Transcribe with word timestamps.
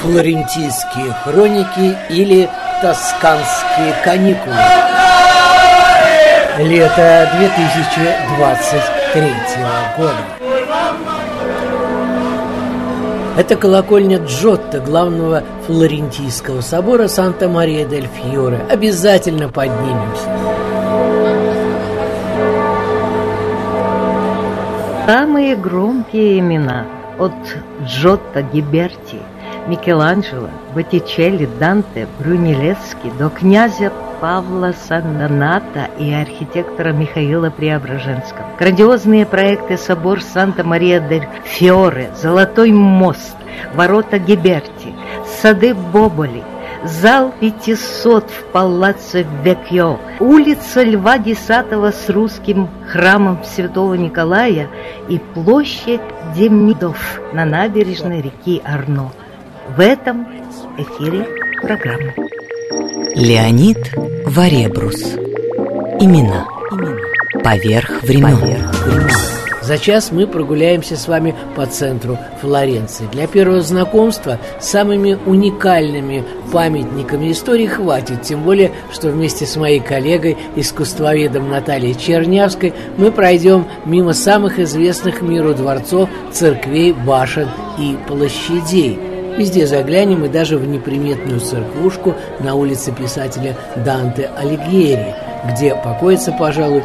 Флорентийские 0.00 1.12
хроники 1.24 1.96
или 2.10 2.48
Тосканские 2.80 3.94
каникулы. 4.04 4.54
Лето 6.58 7.30
2023 7.38 9.32
года. 9.96 10.14
Это 13.36 13.54
колокольня 13.54 14.18
Джотто, 14.18 14.80
главного 14.80 15.44
флорентийского 15.66 16.60
собора 16.60 17.06
Санта-Мария-дель-Фьоре. 17.06 18.66
Обязательно 18.68 19.48
поднимемся. 19.48 20.28
Самые 25.06 25.54
громкие 25.54 26.40
имена 26.40 26.97
от 27.18 27.56
Джотто 27.84 28.42
Гиберти, 28.52 29.18
Микеланджело, 29.68 30.48
Боттичелли, 30.74 31.48
Данте, 31.58 32.06
Брунеллески 32.18 33.10
до 33.18 33.30
князя 33.30 33.90
Павла 34.20 34.72
Санната 34.72 35.88
и 35.98 36.12
архитектора 36.12 36.92
Михаила 36.92 37.50
Преображенского. 37.50 38.46
Грандиозные 38.58 39.26
проекты 39.26 39.76
собор 39.76 40.20
Санта-Мария-дель-Фиоре, 40.22 42.10
Золотой 42.16 42.72
мост, 42.72 43.36
ворота 43.74 44.18
Гиберти, 44.18 44.94
сады 45.40 45.74
Боболи, 45.74 46.42
зал 46.84 47.34
500 47.40 48.30
в 48.30 48.44
Палаццо 48.52 49.24
Векьо, 49.42 49.98
улица 50.20 50.82
Льва 50.82 51.16
X 51.16 51.48
с 51.48 52.08
русским 52.08 52.68
храмом 52.86 53.44
Святого 53.44 53.94
Николая 53.94 54.68
и 55.08 55.18
площадь 55.18 56.00
Демидов 56.36 57.20
на 57.32 57.44
набережной 57.44 58.20
реки 58.20 58.62
Арно. 58.64 59.12
В 59.76 59.80
этом 59.80 60.26
эфире 60.76 61.26
программы. 61.60 62.14
Леонид 63.14 63.92
Варебрус. 64.26 65.14
Имена 66.00 66.46
поверх 67.42 68.02
времен. 68.02 69.47
За 69.68 69.76
час 69.76 70.12
мы 70.12 70.26
прогуляемся 70.26 70.96
с 70.96 71.08
вами 71.08 71.34
по 71.54 71.66
центру 71.66 72.18
Флоренции. 72.40 73.06
Для 73.12 73.26
первого 73.26 73.60
знакомства 73.60 74.38
с 74.58 74.70
самыми 74.70 75.18
уникальными 75.26 76.24
памятниками 76.50 77.30
истории 77.32 77.66
хватит, 77.66 78.22
тем 78.22 78.44
более, 78.44 78.72
что 78.90 79.10
вместе 79.10 79.44
с 79.44 79.56
моей 79.56 79.80
коллегой, 79.80 80.38
искусствоведом 80.56 81.50
Натальей 81.50 81.94
Чернявской, 81.94 82.72
мы 82.96 83.12
пройдем 83.12 83.66
мимо 83.84 84.14
самых 84.14 84.58
известных 84.58 85.20
миру 85.20 85.52
дворцов, 85.52 86.08
церквей, 86.32 86.94
башен 86.94 87.50
и 87.78 87.98
площадей. 88.08 88.98
Везде 89.36 89.66
заглянем 89.66 90.24
и 90.24 90.30
даже 90.30 90.56
в 90.56 90.66
неприметную 90.66 91.40
церквушку 91.40 92.14
на 92.40 92.54
улице 92.54 92.90
писателя 92.90 93.54
Данте 93.76 94.30
Алигьери, 94.34 95.14
где 95.52 95.74
покоится, 95.74 96.32
пожалуй, 96.32 96.82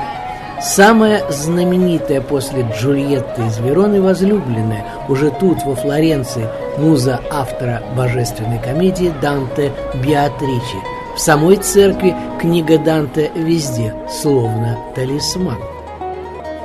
Самая 0.64 1.30
знаменитая 1.30 2.22
после 2.22 2.66
Джульетты 2.74 3.42
из 3.48 3.60
Вероны 3.60 4.02
возлюбленная 4.02 4.86
уже 5.10 5.30
тут, 5.30 5.62
во 5.66 5.76
Флоренции, 5.76 6.48
муза 6.78 7.20
автора 7.30 7.84
божественной 7.98 8.60
комедии 8.60 9.14
Данте 9.22 9.74
Беатричи. 9.96 10.78
В 11.18 11.20
самой 11.20 11.58
церкви 11.58 12.16
книга 12.40 12.78
Данте 12.78 13.30
везде, 13.36 13.94
словно 14.10 14.78
талисман. 14.96 15.58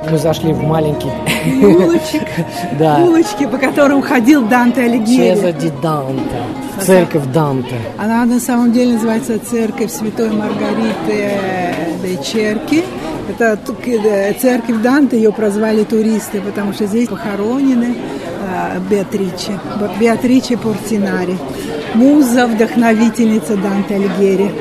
Мы 0.09 0.17
зашли 0.17 0.53
в 0.53 0.63
маленький 0.63 1.11
улочек, 1.61 2.23
да. 2.79 2.99
улочки, 2.99 3.45
по 3.47 3.57
которым 3.57 4.01
ходил 4.01 4.47
Данте 4.47 4.83
Алигьери. 4.83 5.35
Чеза 5.35 5.51
ди 5.51 5.71
Данте, 5.83 6.41
церковь 6.81 7.25
Данте. 7.33 7.75
Она 7.97 8.23
на 8.23 8.39
самом 8.39 8.71
деле 8.71 8.93
называется 8.93 9.37
церковь 9.39 9.91
Святой 9.91 10.29
Маргариты 10.29 11.35
де 12.01 12.17
Черки. 12.23 12.85
Это 13.29 13.59
церковь 14.39 14.81
Данте, 14.81 15.17
ее 15.17 15.31
прозвали 15.31 15.83
туристы, 15.83 16.41
потому 16.41 16.73
что 16.73 16.87
здесь 16.87 17.07
похоронены 17.07 17.95
э, 17.95 18.79
Беатриче, 18.89 19.59
Беатриче 19.99 20.57
Портинари, 20.57 21.37
муза, 21.93 22.47
вдохновительница 22.47 23.55
Данте 23.55 23.95
Алигьери. 23.95 24.51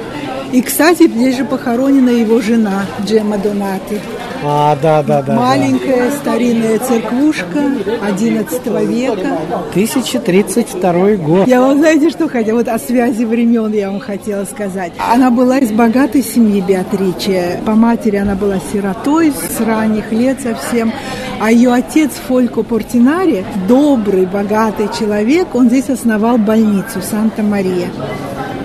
И, 0.52 0.60
кстати, 0.60 1.08
здесь 1.08 1.38
же 1.38 1.44
похоронена 1.46 2.10
его 2.10 2.42
жена 2.42 2.84
Джема 3.06 3.38
Донати. 3.38 4.00
А, 4.44 4.76
да, 4.80 5.02
да, 5.02 5.22
да. 5.22 5.34
Маленькая 5.34 6.10
да. 6.10 6.16
старинная 6.16 6.78
церквушка 6.78 7.72
11 8.02 8.66
века. 8.88 9.38
1032 9.70 10.92
год. 11.16 11.48
Я 11.48 11.60
вам 11.60 11.78
знаете, 11.78 12.10
что 12.10 12.28
хотела? 12.28 12.58
Вот 12.58 12.68
о 12.68 12.78
связи 12.78 13.24
времен 13.24 13.72
я 13.72 13.90
вам 13.90 14.00
хотела 14.00 14.44
сказать. 14.44 14.92
Она 14.98 15.30
была 15.30 15.58
из 15.58 15.70
богатой 15.72 16.22
семьи 16.22 16.60
Беатриче. 16.60 17.60
По 17.64 17.72
матери 17.72 18.16
она 18.16 18.34
была 18.34 18.56
сиротой 18.72 19.32
с 19.32 19.60
ранних 19.60 20.12
лет 20.12 20.40
совсем. 20.40 20.92
А 21.40 21.52
ее 21.52 21.72
отец 21.72 22.10
Фолько 22.28 22.62
Портинари, 22.62 23.44
добрый, 23.68 24.26
богатый 24.26 24.88
человек, 24.98 25.54
он 25.54 25.68
здесь 25.68 25.88
основал 25.88 26.36
больницу 26.36 27.00
Санта-Мария 27.00 27.88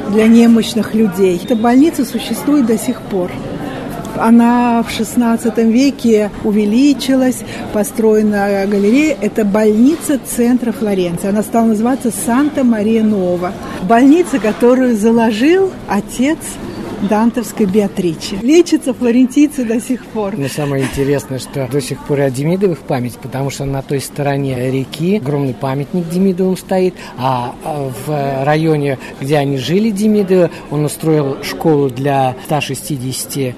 для 0.09 0.28
немощных 0.28 0.94
людей. 0.95 1.40
Эта 1.44 1.55
больница 1.55 2.05
существует 2.05 2.66
до 2.66 2.78
сих 2.78 3.01
пор. 3.01 3.31
Она 4.18 4.84
в 4.84 4.90
XVI 4.90 5.72
веке 5.72 6.31
увеличилась, 6.44 7.44
построена 7.74 8.66
галерея. 8.68 9.18
Это 9.22 9.46
больница 9.46 10.19
центра 10.24 10.72
Флоренции. 10.72 11.29
Она 11.29 11.41
стала 11.41 11.68
называться 11.68 12.12
Санта-Мария-Нова. 12.25 13.53
Больница, 13.84 14.40
которую 14.40 14.96
заложил 14.96 15.72
отец 15.88 16.38
дантовской 17.08 17.66
Беатриче. 17.66 18.38
Лечатся 18.41 18.94
флорентийцы 18.94 19.66
до 19.66 19.80
сих 19.80 20.06
пор. 20.06 20.38
Но 20.38 20.47
самое 20.47 20.84
интересное, 20.84 21.40
что 21.40 21.68
до 21.68 21.81
сих 21.81 22.00
пор 22.00 22.22
о 22.22 22.30
Демидовых 22.30 22.80
память, 22.80 23.18
потому 23.18 23.50
что 23.50 23.66
на 23.66 23.81
той 23.81 24.00
стороне 24.00 24.72
реки 24.72 25.18
огромный 25.18 25.53
памятник 25.53 26.08
Демидовым 26.09 26.58
стоит, 26.58 26.96
а, 27.18 27.56
а 27.64 27.91
в 28.06 28.44
районе, 28.46 28.97
где 29.22 29.38
они 29.38 29.58
жили, 29.58 29.90
Демидовы, 29.90 30.50
он 30.72 30.86
устроил 30.86 31.44
школу 31.44 31.90
для 31.90 32.36
160 32.46 33.38
э, 33.38 33.53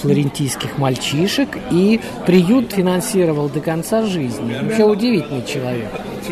флорентийских 0.00 0.78
мальчишек 0.78 1.48
и 1.70 2.00
приют 2.26 2.72
финансировал 2.72 3.48
до 3.48 3.60
конца 3.60 4.02
жизни. 4.02 4.56
Вообще 4.62 4.84
удивительный 4.84 5.44
человек. 5.44 5.88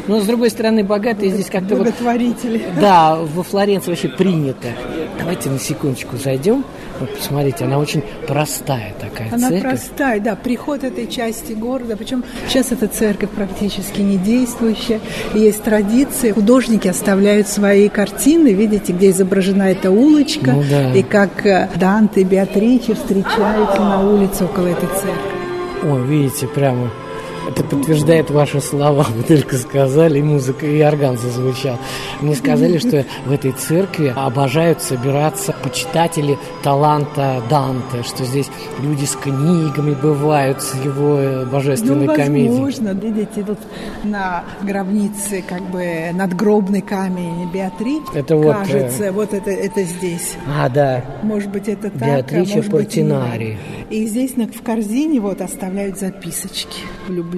Но, 0.06 0.20
с 0.20 0.26
другой 0.26 0.50
стороны, 0.50 0.84
богатые 0.84 1.30
здесь 1.30 1.46
как-то... 1.46 1.76
Благотворители. 1.76 2.62
Вот, 2.66 2.80
да, 2.80 3.16
во 3.16 3.42
Флоренции 3.42 3.90
вообще 3.90 4.08
принято. 4.08 4.68
Давайте 5.18 5.50
на 5.50 5.58
секундочку 5.58 6.16
зайдем. 6.16 6.51
Вот 7.00 7.16
посмотрите, 7.16 7.64
она 7.64 7.78
очень 7.78 8.02
простая 8.26 8.94
такая 9.00 9.28
она 9.28 9.48
церковь. 9.48 9.60
Она 9.60 9.70
простая, 9.70 10.20
да, 10.20 10.36
приход 10.36 10.84
этой 10.84 11.06
части 11.06 11.52
города. 11.52 11.96
Причем 11.96 12.24
сейчас 12.48 12.72
эта 12.72 12.88
церковь 12.88 13.30
практически 13.30 14.00
не 14.00 14.18
действующая. 14.18 15.00
Есть 15.34 15.62
традиции. 15.62 16.32
Художники 16.32 16.88
оставляют 16.88 17.48
свои 17.48 17.88
картины, 17.88 18.48
видите, 18.48 18.92
где 18.92 19.10
изображена 19.10 19.70
эта 19.70 19.90
улочка. 19.90 20.52
Ну, 20.52 20.64
да. 20.68 20.92
И 20.92 21.02
как 21.02 21.46
э, 21.46 21.68
Данте 21.76 22.20
и 22.20 22.24
Беатриче 22.24 22.94
встречаются 22.94 23.80
на 23.80 24.00
улице 24.08 24.44
около 24.44 24.68
этой 24.68 24.88
церкви. 24.88 25.32
Ой, 25.84 26.02
видите, 26.06 26.46
прямо 26.46 26.90
Это 27.52 27.64
подтверждает 27.64 28.30
ваши 28.30 28.62
слова. 28.62 29.06
Вы 29.14 29.22
только 29.24 29.56
сказали, 29.56 30.20
и 30.20 30.22
музыка, 30.22 30.64
и 30.64 30.80
орган 30.80 31.18
зазвучал. 31.18 31.78
Мне 32.22 32.34
сказали, 32.34 32.78
что 32.78 33.04
в 33.26 33.32
этой 33.32 33.52
церкви 33.52 34.10
обожают 34.16 34.80
собираться 34.80 35.54
почитатели 35.62 36.38
таланта 36.62 37.42
Данте, 37.50 38.04
что 38.04 38.24
здесь 38.24 38.48
люди 38.80 39.04
с 39.04 39.16
книгами 39.16 39.94
бывают, 39.94 40.62
с 40.62 40.74
его 40.82 41.18
э, 41.18 41.44
божественной 41.44 42.06
ну, 42.06 42.14
комедией. 42.14 42.48
возможно. 42.48 42.88
Видите, 42.94 43.42
тут 43.42 43.58
на 44.02 44.44
гробнице 44.62 45.44
как 45.46 45.60
бы 45.70 46.10
надгробный 46.14 46.80
камень 46.80 47.50
Беатрич. 47.52 48.02
Это 48.14 48.34
вот, 48.36 48.56
Кажется, 48.56 49.04
э... 49.04 49.10
вот 49.10 49.34
это, 49.34 49.50
это 49.50 49.82
здесь. 49.82 50.36
А, 50.46 50.70
да. 50.70 51.04
Может 51.22 51.50
быть, 51.50 51.68
это 51.68 51.90
так, 51.90 52.00
Беатриче 52.00 52.52
а 52.52 52.56
может 52.56 52.70
Портинари. 52.70 53.58
быть, 53.58 53.90
и, 53.90 54.04
и 54.04 54.06
здесь 54.06 54.32
в 54.36 54.62
корзине 54.62 55.20
вот 55.20 55.42
оставляют 55.42 55.98
записочки 55.98 56.78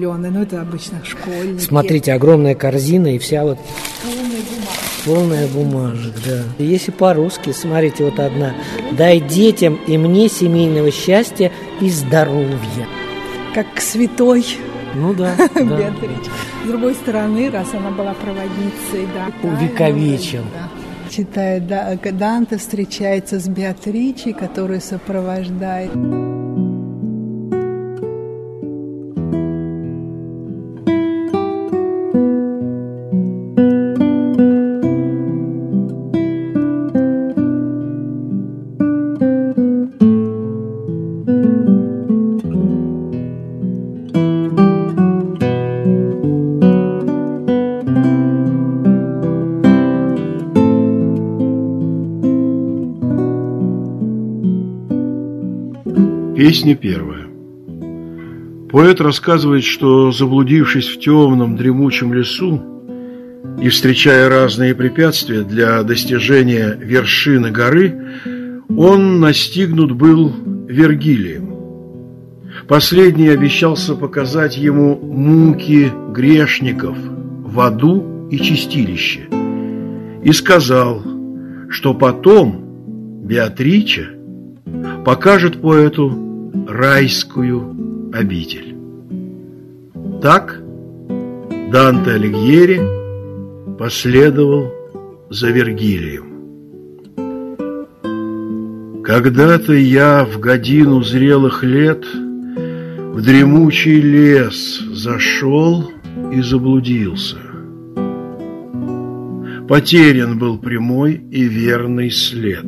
влюбленные. 0.05 0.31
Ну, 0.31 0.41
это 0.43 0.61
обычно 0.61 1.03
школьники. 1.03 1.61
Смотрите, 1.61 2.13
огромная 2.13 2.55
корзина 2.55 3.15
и 3.15 3.17
вся 3.17 3.43
вот 3.43 3.57
Полный 4.03 4.41
бумаг. 4.41 4.75
полная 5.05 5.47
бумажек, 5.47 6.13
да. 6.25 6.63
Если 6.63 6.91
по-русски, 6.91 7.51
смотрите, 7.51 8.03
вот 8.05 8.19
одна. 8.19 8.53
«Дай 8.91 9.19
детям 9.19 9.79
и 9.87 9.97
мне 9.97 10.29
семейного 10.29 10.91
счастья 10.91 11.51
и 11.81 11.89
здоровья». 11.89 12.87
Как 13.53 13.73
к 13.73 13.79
святой 13.79 14.45
Ну 14.95 15.13
да, 15.13 15.35
да. 15.55 15.61
Беатрич. 15.61 16.25
С 16.63 16.67
другой 16.67 16.93
стороны, 16.95 17.49
раз 17.49 17.67
она 17.73 17.91
была 17.91 18.13
проводницей, 18.13 19.07
да. 19.13 19.47
Увековечен. 19.47 20.43
Да. 20.53 20.69
Читает, 21.09 21.67
да, 21.67 21.97
Данте 22.11 22.57
встречается 22.57 23.39
с 23.39 23.47
Беатричей, 23.47 24.33
которую 24.33 24.81
сопровождает. 24.81 25.91
Песня 56.55 56.73
первая. 56.73 57.27
Поэт 58.71 59.01
рассказывает, 59.01 59.65
что, 59.65 60.13
заблудившись 60.13 60.87
в 60.87 61.01
темном 61.01 61.57
дремучем 61.57 62.13
лесу 62.13 62.63
и 63.61 63.67
встречая 63.67 64.29
разные 64.29 64.73
препятствия 64.73 65.41
для 65.41 65.83
достижения 65.83 66.79
вершины 66.79 67.51
горы, 67.51 68.01
он 68.69 69.19
настигнут 69.19 69.91
был 69.91 70.31
Вергилием. 70.69 71.55
Последний 72.69 73.27
обещался 73.27 73.93
показать 73.93 74.55
ему 74.55 74.95
муки 74.95 75.91
грешников 76.13 76.95
в 76.97 77.59
аду 77.59 78.29
и 78.31 78.37
чистилище 78.37 79.27
и 80.23 80.31
сказал, 80.31 81.03
что 81.67 81.93
потом 81.93 83.25
Беатрича 83.25 84.05
покажет 85.03 85.61
поэту 85.61 86.21
райскую 86.67 88.11
обитель. 88.13 88.75
Так 90.21 90.61
Данте 91.71 92.11
Алигьери 92.11 92.81
последовал 93.77 94.71
за 95.29 95.49
Вергилием. 95.51 96.35
Когда-то 99.03 99.73
я 99.73 100.25
в 100.25 100.39
годину 100.39 101.03
зрелых 101.03 101.63
лет 101.63 102.05
в 102.05 103.21
дремучий 103.21 104.01
лес 104.01 104.79
зашел 104.93 105.91
и 106.31 106.41
заблудился. 106.41 107.37
Потерян 109.67 110.37
был 110.37 110.57
прямой 110.57 111.13
и 111.31 111.43
верный 111.43 112.11
след. 112.11 112.65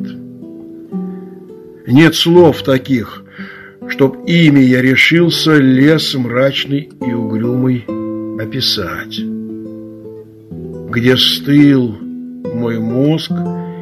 Нет 1.86 2.14
слов 2.14 2.62
таких, 2.62 3.24
чтоб 3.88 4.26
ими 4.26 4.60
я 4.60 4.82
решился 4.82 5.56
лес 5.56 6.14
мрачный 6.14 6.90
и 7.00 7.12
угрюмый 7.12 7.84
описать. 8.40 9.20
Где 10.90 11.16
стыл 11.16 11.96
мой 12.54 12.78
мозг 12.78 13.32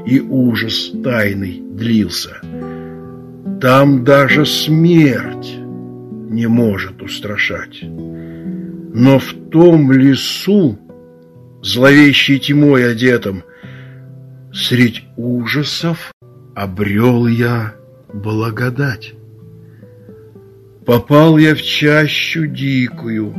и 0.07 0.21
ужас 0.21 0.93
тайный 1.03 1.63
длился, 1.71 2.41
там 3.61 4.05
даже 4.05 4.47
смерть 4.47 5.57
не 6.31 6.47
может 6.47 7.03
устрашать. 7.03 7.83
Но 7.83 9.19
в 9.19 9.35
том 9.51 9.93
лесу, 9.93 10.79
зловещей 11.63 12.39
тьмой 12.39 12.91
одетом, 12.91 13.43
средь 14.53 15.05
ужасов 15.17 16.13
обрел 16.55 17.27
я 17.27 17.75
благодать. 18.13 19.16
Попал 20.87 21.37
я 21.37 21.57
в 21.57 21.63
чащу 21.63 22.47
дикую. 22.47 23.35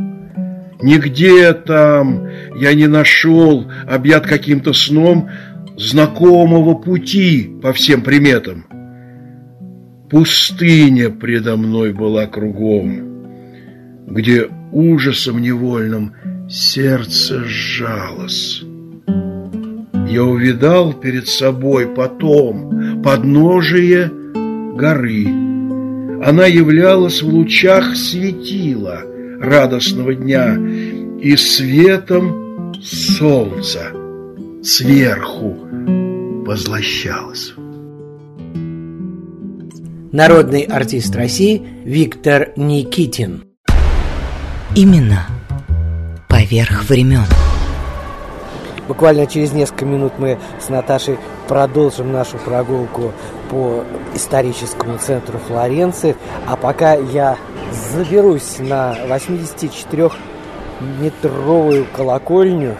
Нигде 0.81 1.53
там 1.53 2.27
я 2.57 2.73
не 2.73 2.87
нашел, 2.87 3.71
объят 3.87 4.27
каким-то 4.27 4.73
сном, 4.73 5.29
знакомого 5.77 6.75
пути 6.75 7.49
по 7.63 7.71
всем 7.71 8.01
приметам. 8.01 8.65
Пустыня 10.09 11.09
предо 11.09 11.55
мной 11.55 11.93
была 11.93 12.27
кругом, 12.27 14.05
где 14.07 14.47
ужасом 14.73 15.41
невольным 15.41 16.13
сердце 16.49 17.43
сжалось. 17.45 18.61
Я 20.09 20.23
увидал 20.23 20.93
перед 20.93 21.27
собой 21.27 21.87
потом 21.87 23.01
подножие 23.03 24.11
горы. 24.75 25.46
Она 26.23 26.45
являлась 26.45 27.21
в 27.21 27.29
лучах 27.29 27.95
светила 27.95 29.01
радостного 29.39 30.15
дня 30.15 30.57
и 31.21 31.35
светом 31.35 32.73
солнца 32.81 33.91
сверху 34.63 35.57
позлощалась. 36.45 37.53
Народный 40.11 40.63
артист 40.63 41.15
России 41.15 41.61
Виктор 41.83 42.51
Никитин. 42.55 43.43
Имена 44.75 45.27
поверх 46.27 46.89
времен. 46.89 47.25
Буквально 48.87 49.27
через 49.27 49.51
несколько 49.51 49.85
минут 49.85 50.13
мы 50.17 50.39
с 50.59 50.69
Наташей 50.69 51.17
продолжим 51.47 52.11
нашу 52.11 52.37
прогулку 52.37 53.13
по 53.49 53.83
историческому 54.15 54.97
центру 54.97 55.37
Флоренции. 55.39 56.15
А 56.47 56.55
пока 56.55 56.93
я 56.93 57.35
заберусь 57.93 58.59
на 58.59 58.95
84-метровую 59.07 61.85
колокольню, 61.95 62.75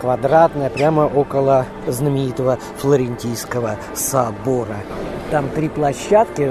квадратная, 0.00 0.70
прямо 0.70 1.02
около 1.02 1.66
знаменитого 1.86 2.58
Флорентийского 2.78 3.76
собора. 3.94 4.76
Там 5.30 5.48
три 5.48 5.68
площадки. 5.68 6.50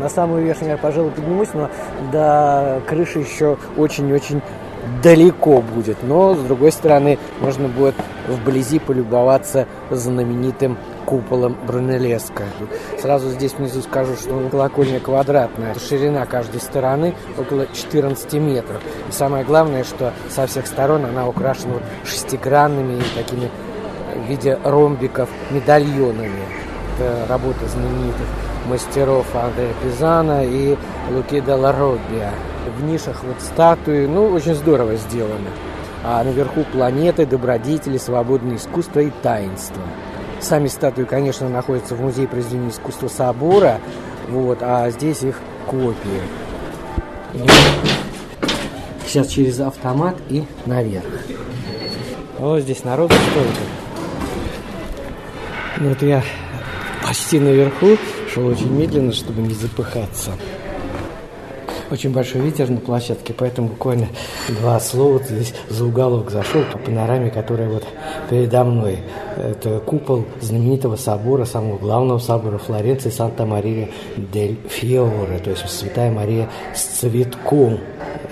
На 0.00 0.08
самую 0.08 0.44
верхнюю 0.44 0.72
я, 0.72 0.78
пожалуй, 0.78 1.12
поднимусь, 1.12 1.50
но 1.54 1.70
до 2.10 2.82
крыши 2.88 3.20
еще 3.20 3.56
очень-очень 3.76 4.42
далеко 5.02 5.62
будет. 5.62 5.98
Но, 6.02 6.34
с 6.34 6.38
другой 6.38 6.72
стороны, 6.72 7.18
можно 7.40 7.68
будет 7.68 7.94
вблизи 8.28 8.78
полюбоваться 8.78 9.66
знаменитым 9.90 10.78
куполом 11.06 11.56
Брунеллеско. 11.66 12.44
Сразу 13.00 13.30
здесь 13.30 13.54
внизу 13.54 13.80
скажу, 13.80 14.14
что 14.16 14.48
колокольня 14.50 15.00
квадратная. 15.00 15.74
Ширина 15.88 16.26
каждой 16.26 16.60
стороны 16.60 17.14
около 17.38 17.66
14 17.72 18.32
метров. 18.34 18.82
И 19.08 19.12
самое 19.12 19.44
главное, 19.44 19.84
что 19.84 20.12
со 20.28 20.46
всех 20.46 20.66
сторон 20.66 21.06
она 21.06 21.26
украшена 21.28 21.76
шестигранными 22.04 23.00
такими 23.14 23.48
в 24.14 24.28
виде 24.28 24.58
ромбиков 24.64 25.28
медальонами. 25.50 26.42
Это 26.98 27.26
работа 27.28 27.66
знаменитых 27.68 28.26
мастеров 28.68 29.26
Андрея 29.34 29.72
Пизана 29.82 30.44
и 30.44 30.76
Луки 31.10 31.40
Делла 31.40 31.72
Роббия. 31.72 32.32
В 32.78 32.82
нишах 32.82 33.22
вот 33.22 33.40
статуи, 33.40 34.06
ну, 34.06 34.28
очень 34.28 34.54
здорово 34.54 34.96
сделаны. 34.96 35.50
А 36.02 36.24
наверху 36.24 36.64
планеты, 36.72 37.26
добродетели, 37.26 37.98
свободное 37.98 38.56
искусство 38.56 39.00
и 39.00 39.10
таинство. 39.22 39.82
Сами 40.46 40.68
статуи, 40.68 41.02
конечно, 41.02 41.48
находятся 41.48 41.96
в 41.96 42.00
Музее 42.00 42.28
произведений 42.28 42.68
искусства 42.68 43.08
Собора, 43.08 43.80
вот, 44.28 44.58
а 44.60 44.88
здесь 44.90 45.22
их 45.22 45.40
копии. 45.66 46.22
Сейчас 49.04 49.26
через 49.26 49.58
автомат 49.58 50.14
и 50.28 50.44
наверх. 50.64 51.04
Вот 52.38 52.60
здесь 52.60 52.84
народу 52.84 53.12
столько. 53.32 53.58
Ну 55.78 55.88
вот 55.88 56.02
я 56.02 56.22
почти 57.04 57.40
наверху, 57.40 57.98
шел 58.32 58.46
очень 58.46 58.70
медленно, 58.70 59.12
чтобы 59.12 59.42
не 59.42 59.52
запыхаться. 59.52 60.30
Очень 61.88 62.12
большой 62.12 62.40
ветер 62.40 62.68
на 62.68 62.78
площадке, 62.78 63.32
поэтому 63.32 63.68
буквально 63.68 64.08
два 64.60 64.80
слова 64.80 65.22
здесь 65.22 65.54
за 65.68 65.84
уголок 65.84 66.32
зашел 66.32 66.62
по 66.72 66.78
панораме, 66.78 67.30
которая 67.30 67.68
вот 67.68 67.84
передо 68.28 68.64
мной. 68.64 68.98
Это 69.36 69.78
купол 69.78 70.24
знаменитого 70.40 70.96
собора, 70.96 71.44
самого 71.44 71.78
главного 71.78 72.18
собора 72.18 72.58
Флоренции 72.58 73.10
Санта-Мария 73.10 73.90
дель 74.16 74.58
Фиоре, 74.68 75.38
то 75.38 75.50
есть 75.50 75.68
Святая 75.68 76.10
Мария 76.10 76.48
с 76.74 76.82
цветком. 76.82 77.78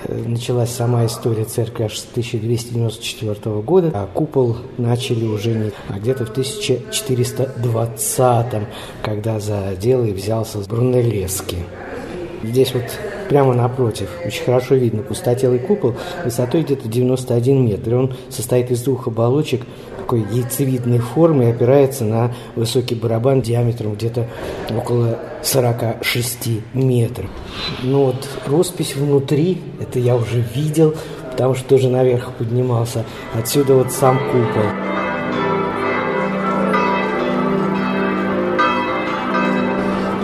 Началась 0.08 0.70
сама 0.70 1.06
история 1.06 1.44
церкви 1.44 1.84
аж 1.84 1.96
с 1.96 2.06
1294 2.10 3.62
года, 3.62 3.92
а 3.94 4.08
купол 4.12 4.56
начали 4.78 5.26
уже 5.26 5.52
не, 5.52 5.70
а 5.88 5.98
где-то 5.98 6.26
в 6.26 6.30
1420, 6.30 8.46
когда 9.02 9.38
за 9.38 9.76
дело 9.80 10.04
и 10.04 10.12
взялся 10.12 10.58
Брунеллески. 10.58 11.58
Здесь 12.46 12.74
вот 12.74 12.84
прямо 13.28 13.54
напротив. 13.54 14.08
Очень 14.24 14.44
хорошо 14.44 14.74
видно 14.74 15.02
пустотелый 15.02 15.58
купол 15.58 15.94
высотой 16.24 16.62
где-то 16.62 16.88
91 16.88 17.66
метр. 17.66 17.90
И 17.90 17.94
он 17.94 18.14
состоит 18.28 18.70
из 18.70 18.82
двух 18.82 19.06
оболочек 19.06 19.62
такой 19.98 20.24
яйцевидной 20.30 20.98
формы 20.98 21.44
и 21.44 21.50
опирается 21.50 22.04
на 22.04 22.34
высокий 22.56 22.94
барабан 22.94 23.40
диаметром 23.40 23.94
где-то 23.94 24.28
около 24.76 25.18
46 25.42 26.48
метров. 26.74 27.30
Ну 27.82 28.06
вот 28.06 28.28
роспись 28.46 28.94
внутри, 28.94 29.62
это 29.80 29.98
я 29.98 30.16
уже 30.16 30.44
видел, 30.54 30.94
потому 31.30 31.54
что 31.54 31.66
тоже 31.66 31.88
наверх 31.88 32.32
поднимался. 32.32 33.04
Отсюда 33.34 33.74
вот 33.74 33.90
сам 33.90 34.18
купол. 34.18 35.03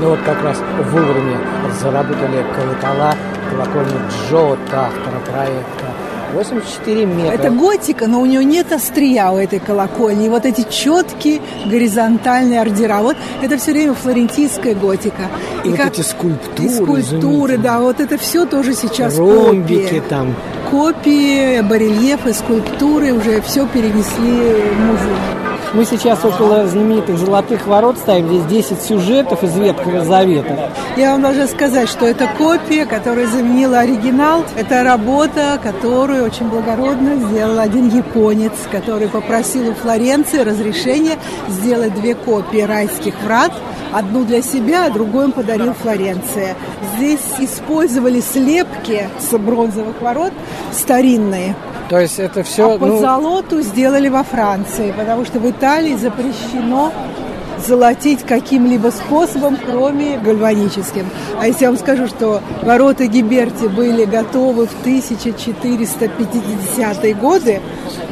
Ну 0.00 0.10
вот 0.10 0.20
как 0.20 0.42
раз 0.42 0.56
вовремя 0.90 1.38
заработали 1.80 2.44
колокола 2.56 3.14
колокольни 3.50 4.00
Джота, 4.28 4.86
автора 4.86 5.20
проекта. 5.26 5.86
84 6.32 7.06
метра. 7.06 7.34
Это 7.34 7.50
готика, 7.50 8.06
но 8.06 8.20
у 8.20 8.26
нее 8.26 8.44
нет 8.44 8.72
острия 8.72 9.30
у 9.30 9.36
этой 9.36 9.58
колокольни. 9.58 10.26
И 10.26 10.28
вот 10.28 10.46
эти 10.46 10.64
четкие 10.70 11.40
горизонтальные 11.66 12.60
ордера. 12.60 13.00
Вот 13.00 13.16
это 13.42 13.58
все 13.58 13.72
время 13.72 13.94
флорентийская 13.94 14.74
готика. 14.74 15.28
И, 15.64 15.68
и 15.68 15.70
вот 15.70 15.78
как... 15.78 15.92
эти 15.92 16.02
скульптуры. 16.02 16.68
И 16.68 16.68
скульптуры, 16.68 17.58
да. 17.58 17.80
Вот 17.80 18.00
это 18.00 18.16
все 18.16 18.46
тоже 18.46 18.74
сейчас 18.74 19.18
Ромбики 19.18 19.84
копии. 19.84 20.02
там. 20.08 20.34
Копии, 20.70 21.60
барельефы, 21.62 22.32
скульптуры 22.32 23.12
уже 23.12 23.40
все 23.42 23.66
перенесли 23.66 24.62
в 24.72 24.80
музей. 24.80 25.39
Мы 25.72 25.84
сейчас 25.84 26.24
около 26.24 26.66
знаменитых 26.66 27.16
золотых 27.16 27.68
ворот 27.68 27.96
ставим. 27.96 28.42
Здесь 28.42 28.66
10 28.66 28.82
сюжетов 28.82 29.44
из 29.44 29.56
Ветхого 29.56 30.04
Завета. 30.04 30.70
Я 30.96 31.12
вам 31.12 31.22
должна 31.22 31.46
сказать, 31.46 31.88
что 31.88 32.06
это 32.06 32.26
копия, 32.26 32.86
которая 32.86 33.28
заменила 33.28 33.78
оригинал. 33.78 34.44
Это 34.56 34.82
работа, 34.82 35.60
которую 35.62 36.24
очень 36.24 36.48
благородно 36.48 37.14
сделал 37.16 37.60
один 37.60 37.88
японец, 37.88 38.52
который 38.72 39.06
попросил 39.06 39.70
у 39.70 39.74
Флоренции 39.74 40.38
разрешения 40.38 41.18
сделать 41.48 41.94
две 41.94 42.16
копии 42.16 42.62
райских 42.62 43.14
врат. 43.22 43.52
Одну 43.92 44.24
для 44.24 44.42
себя, 44.42 44.86
а 44.86 44.90
другую 44.90 45.26
он 45.26 45.32
подарил 45.32 45.72
Флоренции. 45.74 46.56
Здесь 46.96 47.20
использовали 47.38 48.20
слепки 48.20 49.08
с 49.20 49.36
бронзовых 49.38 50.00
ворот 50.00 50.32
старинные. 50.72 51.54
То 51.90 51.98
есть 51.98 52.20
это 52.20 52.44
все... 52.44 52.74
А 52.74 52.78
по 52.78 52.86
ну... 52.86 53.00
золоту 53.00 53.62
сделали 53.62 54.08
во 54.08 54.22
Франции, 54.22 54.94
потому 54.96 55.24
что 55.24 55.40
в 55.40 55.50
Италии 55.50 55.96
запрещено 55.96 56.92
золотить 57.66 58.22
каким-либо 58.22 58.88
способом, 58.88 59.56
кроме 59.64 60.18
гальваническим. 60.18 61.06
А 61.38 61.46
если 61.46 61.64
я 61.64 61.70
вам 61.70 61.78
скажу, 61.78 62.06
что 62.06 62.42
ворота 62.62 63.06
Гиберти 63.06 63.66
были 63.66 64.04
готовы 64.04 64.66
в 64.66 64.84
1450-е 64.84 67.14
годы, 67.14 67.60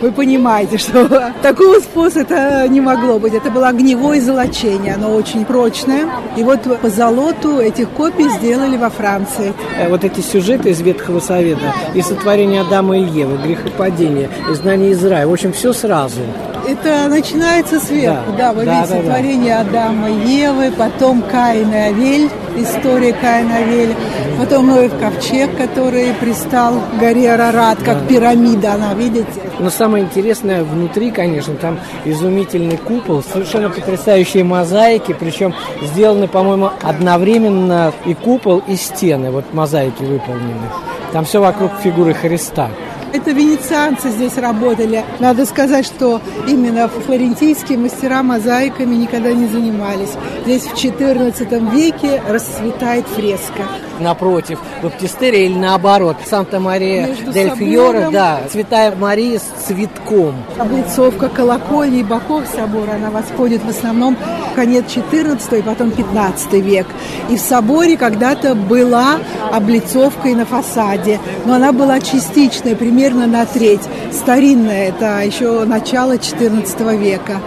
вы 0.00 0.12
понимаете, 0.12 0.78
что 0.78 1.32
такого 1.42 1.80
способа 1.80 2.66
не 2.68 2.80
могло 2.80 3.18
быть. 3.18 3.34
Это 3.34 3.50
было 3.50 3.68
огневое 3.68 4.20
золочение, 4.20 4.94
оно 4.94 5.14
очень 5.14 5.44
прочное. 5.44 6.08
И 6.36 6.42
вот 6.42 6.62
по 6.80 6.88
золоту 6.88 7.58
этих 7.58 7.90
копий 7.90 8.28
сделали 8.28 8.76
во 8.76 8.90
Франции. 8.90 9.52
Э, 9.78 9.88
вот 9.88 10.04
эти 10.04 10.20
сюжеты 10.20 10.70
из 10.70 10.80
Ветхого 10.80 11.20
Совета, 11.20 11.74
и 11.94 12.02
сотворение 12.02 12.62
Адама 12.62 12.98
и 12.98 13.02
Евы, 13.02 13.38
грехопадение, 13.38 14.28
изгнание 14.50 14.90
из 14.90 15.04
рая, 15.04 15.26
в 15.26 15.32
общем, 15.32 15.52
все 15.52 15.72
сразу. 15.72 16.20
Это 16.68 17.08
начинается 17.08 17.80
сверху, 17.80 18.32
да, 18.32 18.48
да 18.48 18.52
вы 18.52 18.64
да, 18.66 18.80
видите, 18.80 18.94
да, 18.94 19.00
сотворение 19.00 19.54
да. 19.54 19.60
Адама 19.60 20.10
и 20.10 20.28
Евы, 20.28 20.70
потом 20.70 21.22
Каин 21.22 21.72
и 21.72 21.76
Авель, 21.76 22.28
история 22.58 23.14
Каина 23.14 23.52
и 23.52 23.62
Авель, 23.62 23.96
потом 24.38 24.66
Ноев 24.66 24.92
ковчег, 25.00 25.56
который 25.56 26.12
пристал 26.20 26.74
к 26.74 26.98
горе 27.00 27.32
Арарат, 27.32 27.78
как 27.78 28.02
да. 28.02 28.06
пирамида, 28.06 28.74
она, 28.74 28.92
видите? 28.92 29.26
Но 29.58 29.70
самое 29.70 30.04
интересное 30.04 30.62
внутри, 30.62 31.10
конечно, 31.10 31.54
там 31.54 31.78
изумительный 32.04 32.76
купол, 32.76 33.22
совершенно 33.22 33.70
потрясающие 33.70 34.44
мозаики, 34.44 35.16
причем 35.18 35.54
сделаны, 35.80 36.28
по-моему, 36.28 36.70
одновременно 36.82 37.94
и 38.04 38.12
купол, 38.12 38.62
и 38.68 38.76
стены, 38.76 39.30
вот 39.30 39.54
мозаики 39.54 40.02
выполнены. 40.02 40.68
Там 41.12 41.24
все 41.24 41.40
вокруг 41.40 41.70
фигуры 41.82 42.12
Христа. 42.12 42.68
Это 43.10 43.30
венецианцы 43.30 44.10
здесь 44.10 44.36
работали. 44.36 45.02
Надо 45.18 45.46
сказать, 45.46 45.86
что 45.86 46.20
именно 46.46 46.88
флорентийские 46.88 47.78
мастера 47.78 48.22
мозаиками 48.22 48.94
никогда 48.96 49.32
не 49.32 49.46
занимались. 49.46 50.10
Здесь 50.44 50.64
в 50.64 50.74
XIV 50.74 51.74
веке 51.74 52.22
расцветает 52.28 53.06
фреска. 53.06 53.62
Напротив, 53.98 54.60
баптистерия 54.82 55.46
или 55.46 55.58
наоборот, 55.58 56.16
Санта-Мария 56.24 57.08
дель 57.32 57.50
Фьоре, 57.50 58.10
да, 58.12 58.42
Святая 58.50 58.94
Мария 58.94 59.38
с 59.40 59.66
цветком. 59.66 60.34
Облицовка 60.58 61.28
колокольни 61.28 62.00
и 62.00 62.04
боков 62.04 62.44
собора, 62.46 62.92
она 62.92 63.10
восходит 63.10 63.64
в 63.64 63.68
основном 63.68 64.16
конец 64.54 64.84
XIV 64.86 65.58
и 65.58 65.62
потом 65.62 65.88
XV 65.88 66.60
век. 66.60 66.86
И 67.28 67.36
в 67.36 67.40
соборе 67.40 67.96
когда-то 67.96 68.54
была 68.54 69.18
облицовка 69.50 70.28
и 70.28 70.34
на 70.34 70.44
фасаде, 70.44 71.18
но 71.44 71.54
она 71.54 71.72
была 71.72 71.98
частичная, 72.00 72.76
примерно 72.76 72.97
примерно 72.98 73.28
на 73.28 73.46
треть. 73.46 73.82
Старинная, 74.10 74.88
это 74.88 75.20
еще 75.20 75.64
начало 75.64 76.16
XIV 76.16 76.96
века. 76.96 77.40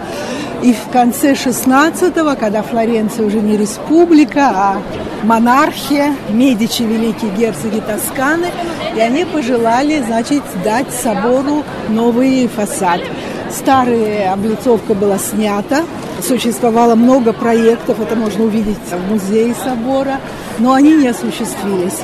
И 0.62 0.72
в 0.72 0.90
конце 0.90 1.34
16-го, 1.34 2.36
когда 2.40 2.62
Флоренция 2.62 3.26
уже 3.26 3.40
не 3.40 3.58
республика, 3.58 4.50
а 4.54 4.82
монархия, 5.22 6.14
Медичи, 6.30 6.84
великие 6.84 7.30
герцоги 7.32 7.82
Тосканы, 7.86 8.46
и 8.96 9.00
они 9.00 9.26
пожелали, 9.26 10.02
значит, 10.06 10.42
дать 10.64 10.90
собору 10.90 11.64
новый 11.90 12.48
фасад. 12.48 13.02
Старая 13.50 14.32
облицовка 14.32 14.94
была 14.94 15.18
снята, 15.18 15.82
существовало 16.26 16.94
много 16.94 17.34
проектов, 17.34 18.00
это 18.00 18.16
можно 18.16 18.44
увидеть 18.44 18.78
в 18.90 19.12
музее 19.12 19.54
собора, 19.62 20.18
но 20.58 20.72
они 20.72 20.94
не 20.94 21.08
осуществились. 21.08 21.98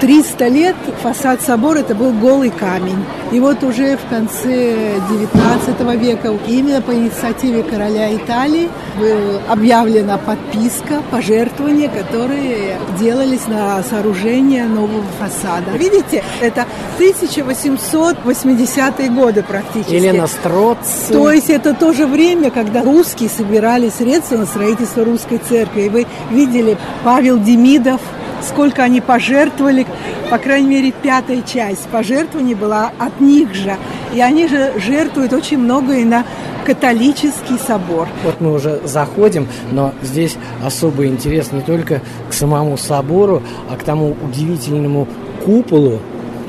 300 0.00 0.48
лет 0.48 0.76
фасад 1.02 1.42
собора 1.42 1.78
это 1.78 1.94
был 1.94 2.12
голый 2.12 2.50
камень. 2.50 3.04
И 3.32 3.40
вот 3.40 3.62
уже 3.62 3.96
в 3.96 4.08
конце 4.08 4.94
19 5.10 6.00
века 6.00 6.34
именно 6.46 6.80
по 6.80 6.92
инициативе 6.92 7.62
короля 7.62 8.14
Италии 8.14 8.68
была 8.98 9.40
объявлена 9.48 10.18
подписка, 10.18 11.02
пожертвования, 11.10 11.90
которые 11.90 12.78
делались 12.98 13.46
на 13.46 13.82
сооружение 13.82 14.64
нового 14.64 15.04
фасада. 15.18 15.76
Видите, 15.76 16.22
это 16.40 16.66
1880-е 16.98 19.10
годы 19.10 19.42
практически. 19.42 19.94
Елена 19.94 20.26
Строц. 20.26 21.08
То 21.10 21.30
есть 21.30 21.50
это 21.50 21.74
то 21.74 21.92
же 21.92 22.06
время, 22.06 22.50
когда 22.50 22.82
русские 22.82 23.28
собирали 23.28 23.90
средства 23.90 24.36
на 24.36 24.46
строительство 24.46 25.04
русской 25.04 25.38
церкви. 25.38 25.82
И 25.82 25.88
вы 25.88 26.06
видели 26.30 26.78
Павел 27.04 27.38
Демидов, 27.38 28.00
сколько 28.42 28.82
они 28.82 29.00
пожертвовали, 29.00 29.86
по 30.30 30.38
крайней 30.38 30.68
мере, 30.68 30.92
пятая 30.92 31.42
часть 31.42 31.86
пожертвований 31.88 32.54
была 32.54 32.92
от 32.98 33.20
них 33.20 33.54
же. 33.54 33.76
И 34.14 34.20
они 34.20 34.48
же 34.48 34.72
жертвуют 34.78 35.32
очень 35.32 35.58
много 35.58 35.94
и 35.94 36.04
на 36.04 36.24
католический 36.64 37.58
собор. 37.58 38.08
Вот 38.24 38.40
мы 38.40 38.52
уже 38.52 38.80
заходим, 38.84 39.48
но 39.72 39.92
здесь 40.02 40.36
особый 40.62 41.08
интерес 41.08 41.50
не 41.52 41.62
только 41.62 42.02
к 42.28 42.32
самому 42.32 42.76
собору, 42.76 43.42
а 43.70 43.76
к 43.76 43.84
тому 43.84 44.14
удивительному 44.22 45.08
куполу, 45.44 46.00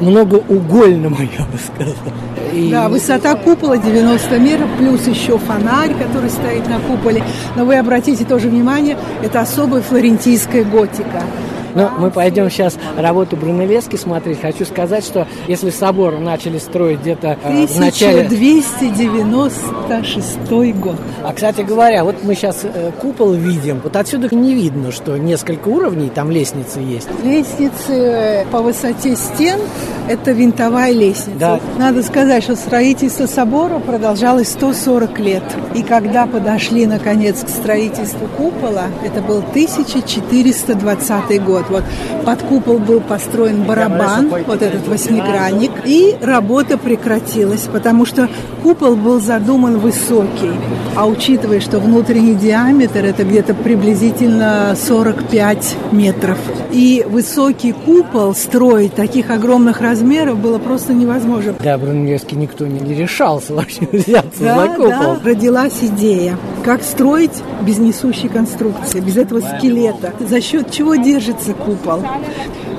многоугольному, 0.01 1.17
я 1.38 1.46
бы 1.46 1.58
сказал. 1.58 2.13
И... 2.53 2.69
Да, 2.69 2.89
высота 2.89 3.36
купола 3.36 3.77
90 3.77 4.39
метров, 4.39 4.67
плюс 4.77 5.08
еще 5.08 5.38
фонарь, 5.38 5.93
который 5.93 6.29
стоит 6.29 6.67
на 6.67 6.79
куполе. 6.79 7.24
Но 7.55 7.65
вы 7.65 7.77
обратите 7.77 8.25
тоже 8.25 8.50
внимание, 8.50 8.98
это 9.24 9.41
особая 9.41 9.81
флорентийская 9.81 10.63
готика. 10.63 11.24
Но 11.75 11.91
мы 11.97 12.11
пойдем 12.11 12.49
сейчас 12.49 12.77
работу 12.97 13.35
Брунеллески 13.35 13.95
смотреть. 13.95 14.41
Хочу 14.41 14.65
сказать, 14.65 15.05
что 15.05 15.27
если 15.47 15.69
собор 15.69 16.17
начали 16.19 16.57
строить 16.57 17.01
где-то 17.01 17.38
э, 17.43 17.67
в 17.67 17.79
начале... 17.79 18.23
1296 18.23 20.75
год. 20.75 20.95
А, 21.23 21.33
кстати 21.33 21.61
говоря, 21.61 22.03
вот 22.03 22.23
мы 22.23 22.33
сейчас 22.35 22.61
э, 22.63 22.91
купол 22.99 23.33
видим. 23.33 23.79
Вот 23.83 23.95
отсюда 23.95 24.33
не 24.35 24.53
видно, 24.53 24.91
что 24.91 25.17
несколько 25.17 25.69
уровней, 25.69 26.09
там 26.09 26.29
лестницы 26.31 26.79
есть. 26.79 27.07
Лестницы 27.23 27.93
э, 27.93 28.45
по 28.51 28.61
высоте 28.61 29.15
стен– 29.15 29.59
это 30.09 30.31
винтовая 30.31 30.91
лестница. 30.91 31.39
Да. 31.39 31.59
Надо 31.77 32.03
сказать, 32.03 32.43
что 32.43 32.55
строительство 32.55 33.27
собора 33.27 33.79
продолжалось 33.79 34.49
140 34.49 35.19
лет. 35.19 35.43
И 35.75 35.83
когда 35.83 36.25
подошли, 36.25 36.85
наконец, 36.85 37.43
к 37.43 37.49
строительству 37.49 38.27
купола, 38.38 38.88
это 39.03 39.21
был 39.21 39.39
1420 39.39 41.43
год. 41.43 41.58
Вот 41.69 41.83
под 42.25 42.41
купол 42.43 42.77
был 42.79 42.99
построен 43.01 43.63
барабан, 43.63 44.29
вот 44.47 44.61
этот 44.61 44.87
восьмигранник, 44.87 45.71
и 45.85 46.15
работа 46.21 46.77
прекратилась, 46.77 47.67
потому 47.71 48.05
что 48.05 48.29
купол 48.63 48.95
был 48.95 49.19
задуман 49.19 49.79
высокий. 49.79 50.51
А 50.95 51.05
учитывая, 51.07 51.59
что 51.59 51.79
внутренний 51.79 52.35
диаметр 52.35 53.05
это 53.05 53.23
где-то 53.23 53.53
приблизительно 53.53 54.75
45 54.75 55.75
метров, 55.91 56.37
и 56.71 57.05
высокий 57.09 57.71
купол 57.71 58.33
строить 58.35 58.93
таких 58.95 59.29
огромных 59.29 59.81
размеров 59.81 60.37
было 60.37 60.57
просто 60.59 60.93
невозможно. 60.93 61.55
Да, 61.63 61.77
Брунеллески 61.77 62.35
никто 62.35 62.67
не, 62.67 62.79
не 62.79 62.93
решался 62.93 63.53
вообще 63.53 63.81
взяться 63.91 64.43
Да, 64.43 64.61
за 64.63 64.67
купол. 64.69 64.89
да, 64.89 65.19
родилась 65.23 65.73
идея, 65.81 66.37
как 66.63 66.83
строить 66.83 67.31
без 67.61 67.77
несущей 67.77 68.29
конструкции, 68.29 68.99
без 68.99 69.17
этого 69.17 69.41
скелета. 69.41 70.13
За 70.19 70.41
счет 70.41 70.71
чего 70.71 70.95
держится 70.95 71.49
купол? 71.53 72.03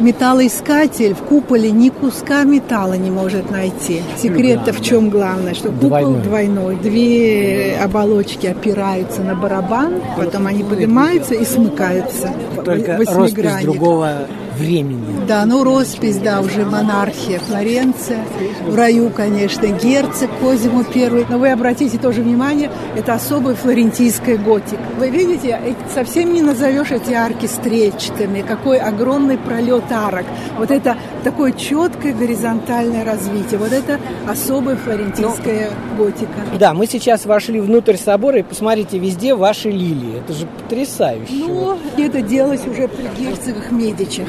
Металлоискатель 0.00 1.14
в 1.14 1.22
куполе 1.22 1.70
ни 1.70 1.90
куска 1.90 2.44
металла 2.44 2.94
не 2.94 3.10
может 3.10 3.50
найти. 3.50 4.02
Секрет-то 4.16 4.72
в 4.72 4.80
чем 4.82 5.10
главное? 5.10 5.54
Что 5.54 5.68
купол 5.68 5.88
Двойной. 5.88 6.22
двойной. 6.22 6.76
Две 6.76 7.78
оболочки 7.82 8.46
опираются 8.46 9.22
на 9.22 9.34
барабан, 9.34 10.00
потом 10.16 10.46
они 10.46 10.62
поднимаются 10.62 11.34
и 11.34 11.44
смыкаются. 11.44 12.32
Только 12.64 12.96
роспись 12.96 13.62
другого 13.62 14.26
времени. 14.60 15.26
Да, 15.26 15.44
ну 15.46 15.64
роспись, 15.64 16.18
да, 16.18 16.40
уже 16.40 16.64
монархия 16.64 17.38
Флоренция. 17.38 18.24
В 18.66 18.74
раю, 18.76 19.10
конечно, 19.10 19.66
герцог 19.66 20.30
Козимо 20.40 20.84
I. 20.94 21.26
Но 21.28 21.38
вы 21.38 21.50
обратите 21.50 21.98
тоже 21.98 22.22
внимание, 22.22 22.70
это 22.96 23.14
особая 23.14 23.54
флорентийская 23.54 24.36
готика. 24.36 24.82
Вы 24.98 25.10
видите, 25.10 25.58
э, 25.62 25.74
совсем 25.94 26.32
не 26.32 26.42
назовешь 26.42 26.90
эти 26.90 27.12
арки 27.12 27.46
стрельчатыми. 27.46 28.42
Какой 28.42 28.78
огромный 28.78 29.38
пролет 29.38 29.84
арок. 29.90 30.26
Вот 30.58 30.70
это 30.70 30.96
такое 31.24 31.52
четкое 31.52 32.12
горизонтальное 32.12 33.04
развитие. 33.04 33.58
Вот 33.58 33.72
это 33.72 33.98
особая 34.28 34.76
флорентийская 34.76 35.70
готика. 35.96 36.28
Да, 36.58 36.74
мы 36.74 36.86
сейчас 36.86 37.24
вошли 37.24 37.60
внутрь 37.60 37.96
собора 37.96 38.38
и 38.40 38.42
посмотрите, 38.42 38.98
везде 38.98 39.34
ваши 39.34 39.70
лилии. 39.70 40.18
Это 40.18 40.32
же 40.32 40.46
потрясающе. 40.46 41.32
Ну, 41.32 41.78
это 41.96 42.20
делалось 42.20 42.66
уже 42.66 42.88
при 42.88 43.08
герцогах 43.18 43.70
Медичах. 43.70 44.28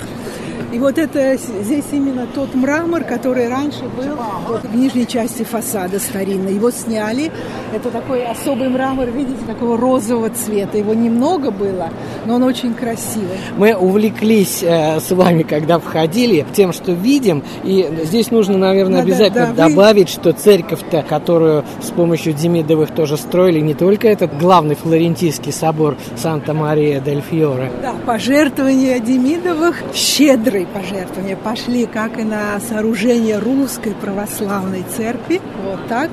И 0.72 0.80
вот 0.80 0.98
это 0.98 1.38
здесь 1.38 1.84
именно 1.92 2.28
тот 2.34 2.56
мрамор, 2.56 3.04
который 3.04 3.50
раньше 3.50 3.84
был 3.98 4.16
вот 4.48 4.64
в 4.64 4.76
нижней 4.76 5.06
части 5.06 5.44
фасада 5.44 6.00
старинный. 6.00 6.54
Его 6.56 6.72
сняли. 6.72 7.32
Это 7.74 7.90
такой 7.90 8.26
особый 8.26 8.70
мрамор, 8.70 9.10
видите, 9.10 9.40
такого 9.46 9.78
розового 9.78 10.30
цвета. 10.30 10.78
Его 10.78 10.94
немного 10.94 11.52
было, 11.52 11.90
но 12.26 12.36
он 12.36 12.44
очень 12.44 12.74
красивый. 12.74 13.38
Мы 13.58 13.76
увлеклись 13.76 14.64
э, 14.64 15.00
с 15.00 15.12
вами, 15.12 15.44
когда 15.44 15.80
входили, 15.80 16.46
тем, 16.54 16.72
что 16.72 16.94
видим. 16.94 17.44
И 17.64 17.90
здесь 18.06 18.32
нужно, 18.32 18.58
наверное, 18.58 19.00
да, 19.00 19.04
обязательно 19.04 19.54
да, 19.54 19.66
вы- 19.66 19.70
добавить, 19.72 20.10
что 20.10 20.32
церковь-то, 20.32 21.04
которую 21.04 21.66
с 21.82 21.90
помощью 21.92 22.34
Демидовых 22.34 22.92
тоже 22.92 23.18
строили, 23.18 23.60
не 23.60 23.74
только 23.74 24.08
этот 24.08 24.38
главный 24.38 24.76
флорентийский 24.76 25.52
собор 25.52 25.98
Санта-Мария-дель-Фьоре. 26.18 27.72
Да, 27.82 27.94
пожертвования 28.06 29.00
Демидовых, 29.00 29.82
щедрые 29.94 30.61
пожертвования, 30.66 31.36
пошли 31.36 31.86
как 31.86 32.20
и 32.20 32.24
на 32.24 32.60
сооружение 32.60 33.40
русской 33.40 33.94
православной 33.94 34.84
церкви, 34.96 35.42
вот 35.64 35.88
так, 35.88 36.10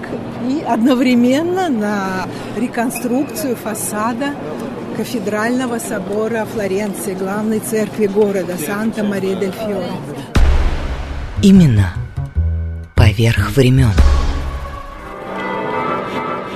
и 0.48 0.62
одновременно 0.66 1.68
на 1.68 2.26
реконструкцию 2.56 3.56
фасада 3.56 4.34
кафедрального 4.96 5.78
собора 5.78 6.46
Флоренции, 6.52 7.14
главной 7.14 7.60
церкви 7.60 8.06
города 8.06 8.56
Санта-Мария-дель-Фьоре. 8.56 9.92
Именно 11.42 11.94
поверх 12.96 13.50
времен. 13.52 13.92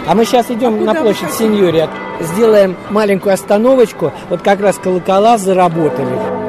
А 0.09 0.14
мы 0.14 0.25
сейчас 0.25 0.51
идем 0.51 0.83
А 0.83 0.93
на 0.93 0.95
площадь? 0.95 1.33
Синьори, 1.33 1.88
сделаем 2.21 2.77
маленькую 2.90 3.35
остановочку. 3.35 4.12
Вот 4.29 4.43
как 4.43 4.61
раз 4.61 4.77
колокола 4.77 5.38
заработали. 5.38 6.42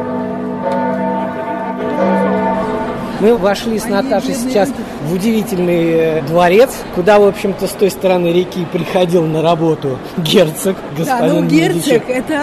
Мы 3.24 3.38
вошли 3.38 3.80
с 3.80 3.86
Наташей 3.86 4.36
сейчас 4.36 4.70
в 5.08 5.14
удивительный 5.14 5.92
э, 5.94 6.22
дворец, 6.24 6.72
куда, 6.94 7.20
в 7.20 7.24
общем-то, 7.24 7.68
с 7.68 7.72
той 7.72 7.90
стороны 7.90 8.34
реки 8.34 8.68
приходил 8.70 9.24
на 9.26 9.42
работу 9.42 9.98
герцог, 10.18 10.76
Да, 10.92 10.98
господин 10.98 11.36
ну 11.36 11.42
Медичи. 11.44 11.90
герцог– 11.92 12.04
это 12.10 12.42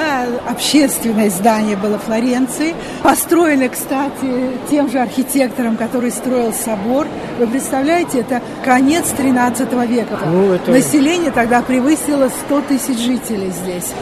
общественное 0.49 1.29
здание 1.29 1.77
было 1.77 1.99
Флоренции. 1.99 2.75
Построено, 3.03 3.69
кстати, 3.69 4.53
тем 4.71 4.91
же 4.91 5.01
архитектором, 5.01 5.77
который 5.77 6.11
строил 6.11 6.55
собор. 6.55 7.07
Вы 7.39 7.47
представляете, 7.47 8.21
это 8.21 8.41
конец 8.65 9.11
13 9.15 9.85
века. 9.85 10.19
Ну, 10.25 10.55
это- 10.55 10.71
Население 10.71 11.31
тогда 11.31 11.61
превысило 11.61 12.31
100 12.47 12.63
тысяч 12.63 12.99
жителей 12.99 13.51
здесь. 13.51 13.93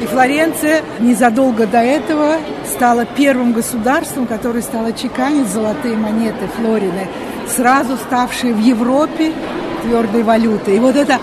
И 0.00 0.06
Флоренция 0.06 0.80
незадолго 0.98 1.66
до 1.66 1.78
этого 1.78 2.38
стала 2.74 3.04
первым 3.04 3.52
государством, 3.52 4.26
которое 4.26 4.62
стало 4.62 4.92
чеканить 4.92 5.46
золотые 5.48 5.94
монеты 5.94 6.21
Флорины, 6.56 7.08
сразу 7.48 7.96
ставшие 7.96 8.54
в 8.54 8.60
Европе 8.60 9.32
твердой 9.82 10.22
валютой. 10.22 10.76
И 10.76 10.80
вот 10.80 10.96
эта 10.96 11.18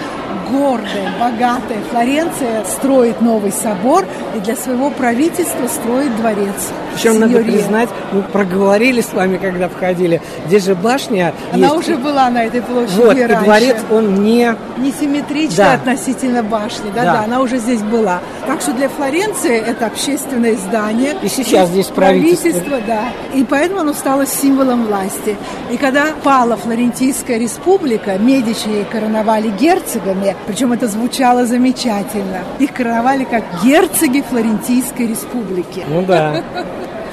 гордая, 0.51 1.11
богатая 1.19 1.79
Флоренция 1.91 2.63
строит 2.65 3.21
новый 3.21 3.51
собор 3.51 4.05
и 4.35 4.39
для 4.39 4.55
своего 4.55 4.89
правительства 4.89 5.67
строит 5.67 6.15
дворец. 6.17 6.55
Причем, 6.93 7.19
надо 7.19 7.33
Синьория. 7.33 7.51
признать, 7.53 7.89
мы 8.11 8.21
проговорили 8.23 9.01
с 9.01 9.13
вами, 9.13 9.37
когда 9.37 9.69
входили. 9.69 10.21
Здесь 10.47 10.65
же 10.65 10.75
башня 10.75 11.33
Она 11.53 11.67
есть. 11.67 11.77
уже 11.77 11.97
была 11.97 12.29
на 12.29 12.43
этой 12.45 12.61
площади 12.61 12.97
Вот, 13.01 13.17
и 13.17 13.21
раньше. 13.23 13.43
дворец, 13.45 13.77
он 13.91 14.23
не... 14.23 14.55
Несимметрично 14.77 15.55
Да. 15.57 15.73
относительно 15.73 16.43
башни, 16.43 16.89
да, 16.93 17.03
Да. 17.03 17.13
да, 17.13 17.23
она 17.25 17.41
уже 17.41 17.57
здесь 17.57 17.81
была. 17.81 18.19
Так 18.47 18.61
что 18.61 18.71
для 18.73 18.89
Флоренции 18.89 19.57
это 19.59 19.85
общественное 19.85 20.55
здание. 20.55 21.15
И 21.21 21.27
сейчас 21.27 21.69
здесь 21.69 21.87
правительство. 21.87 22.79
да. 22.87 23.03
И 23.33 23.43
поэтому 23.43 23.81
оно 23.81 23.93
стало 23.93 24.25
символом 24.25 24.87
власти. 24.87 25.37
И 25.71 25.77
когда 25.77 26.07
пала 26.23 26.57
Флорентийская 26.57 27.37
республика, 27.37 28.17
Медичи 28.17 28.85
короновали 28.91 29.49
герцогами, 29.49 30.35
причем 30.47 30.73
это 30.73 30.87
звучало 30.87 31.45
замечательно. 31.45 32.39
Их 32.59 32.73
короновали 32.73 33.23
как 33.23 33.43
герцоги 33.63 34.21
Флорентийской 34.21 35.07
республики. 35.07 35.85
Ну 35.87 36.01
да. 36.03 36.43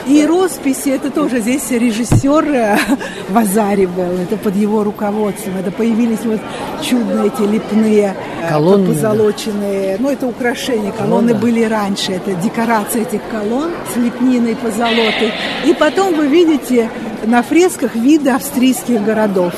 И 0.06 0.24
росписи, 0.24 0.90
это 0.90 1.10
тоже 1.10 1.40
здесь 1.40 1.68
режиссер 1.70 2.48
э, 2.48 2.78
Вазари 3.28 3.86
был, 3.86 4.12
это 4.22 4.36
под 4.36 4.54
его 4.54 4.84
руководством. 4.84 5.56
Это 5.56 5.72
появились 5.72 6.24
вот 6.24 6.40
чудные 6.80 7.26
эти 7.26 7.42
лепные 7.42 8.14
э, 8.40 8.48
Колонны, 8.48 8.94
позолоченные, 8.94 9.96
ну 9.98 10.08
это 10.10 10.28
украшения, 10.28 10.92
колонны 10.92 11.34
да. 11.34 11.40
были 11.40 11.64
раньше, 11.64 12.12
это 12.12 12.34
декорация 12.34 13.02
этих 13.02 13.20
колонн 13.30 13.72
с 13.92 13.96
лепниной 13.96 14.54
позолотой. 14.54 15.32
И 15.64 15.74
потом 15.74 16.14
вы 16.14 16.28
видите 16.28 16.88
на 17.24 17.42
фресках 17.42 17.96
виды 17.96 18.30
австрийских 18.30 19.02
городов. 19.02 19.54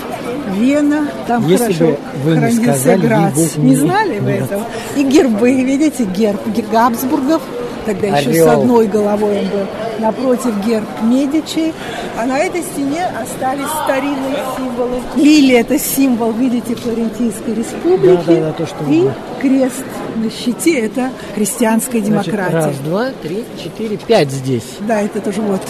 Вена, 0.54 1.08
там 1.26 1.46
Если 1.46 1.64
хорошо 1.64 1.84
бы 1.84 1.98
вы 2.24 2.30
не 2.30 2.38
хранился 2.38 2.62
сказали, 2.62 3.00
Грац. 3.00 3.56
Не 3.56 3.70
нет. 3.70 3.78
знали 3.78 4.18
вы 4.18 4.30
этого? 4.30 4.64
И 4.96 5.02
гербы, 5.02 5.52
видите, 5.62 6.04
герб 6.04 6.40
Габсбургов, 6.72 7.42
тогда 7.84 8.06
еще 8.18 8.32
с 8.32 8.46
Орел. 8.46 8.60
одной 8.62 8.86
головой 8.86 9.40
он 9.40 9.46
был. 9.48 9.66
Напротив 9.98 10.54
герб 10.66 10.86
Медичи. 11.02 11.72
А 12.18 12.26
на 12.26 12.38
этой 12.38 12.62
стене 12.62 13.04
остались 13.20 13.66
старинные 13.84 14.38
символы. 14.56 15.00
Лилия– 15.16 15.60
это 15.62 15.78
символ, 15.78 16.32
видите, 16.32 16.74
Флорентийской 16.74 17.54
республики. 17.54 18.24
Да, 18.26 18.34
да, 18.34 18.40
да, 18.40 18.52
то, 18.52 18.66
что 18.66 18.84
И 18.84 19.02
мы- 19.02 19.12
крест 19.40 19.84
на 20.16 20.30
щите– 20.30 20.78
это 20.80 21.10
христианская 21.34 22.00
Значит, 22.02 22.32
демократия. 22.32 22.56
раз, 22.66 22.76
два, 22.78 23.06
три, 23.22 23.44
четыре, 23.62 23.96
пять 23.96 24.30
здесь. 24.30 24.64
Да, 24.80 25.00
это 25.00 25.20
тоже 25.20 25.40
вот. 25.40 25.60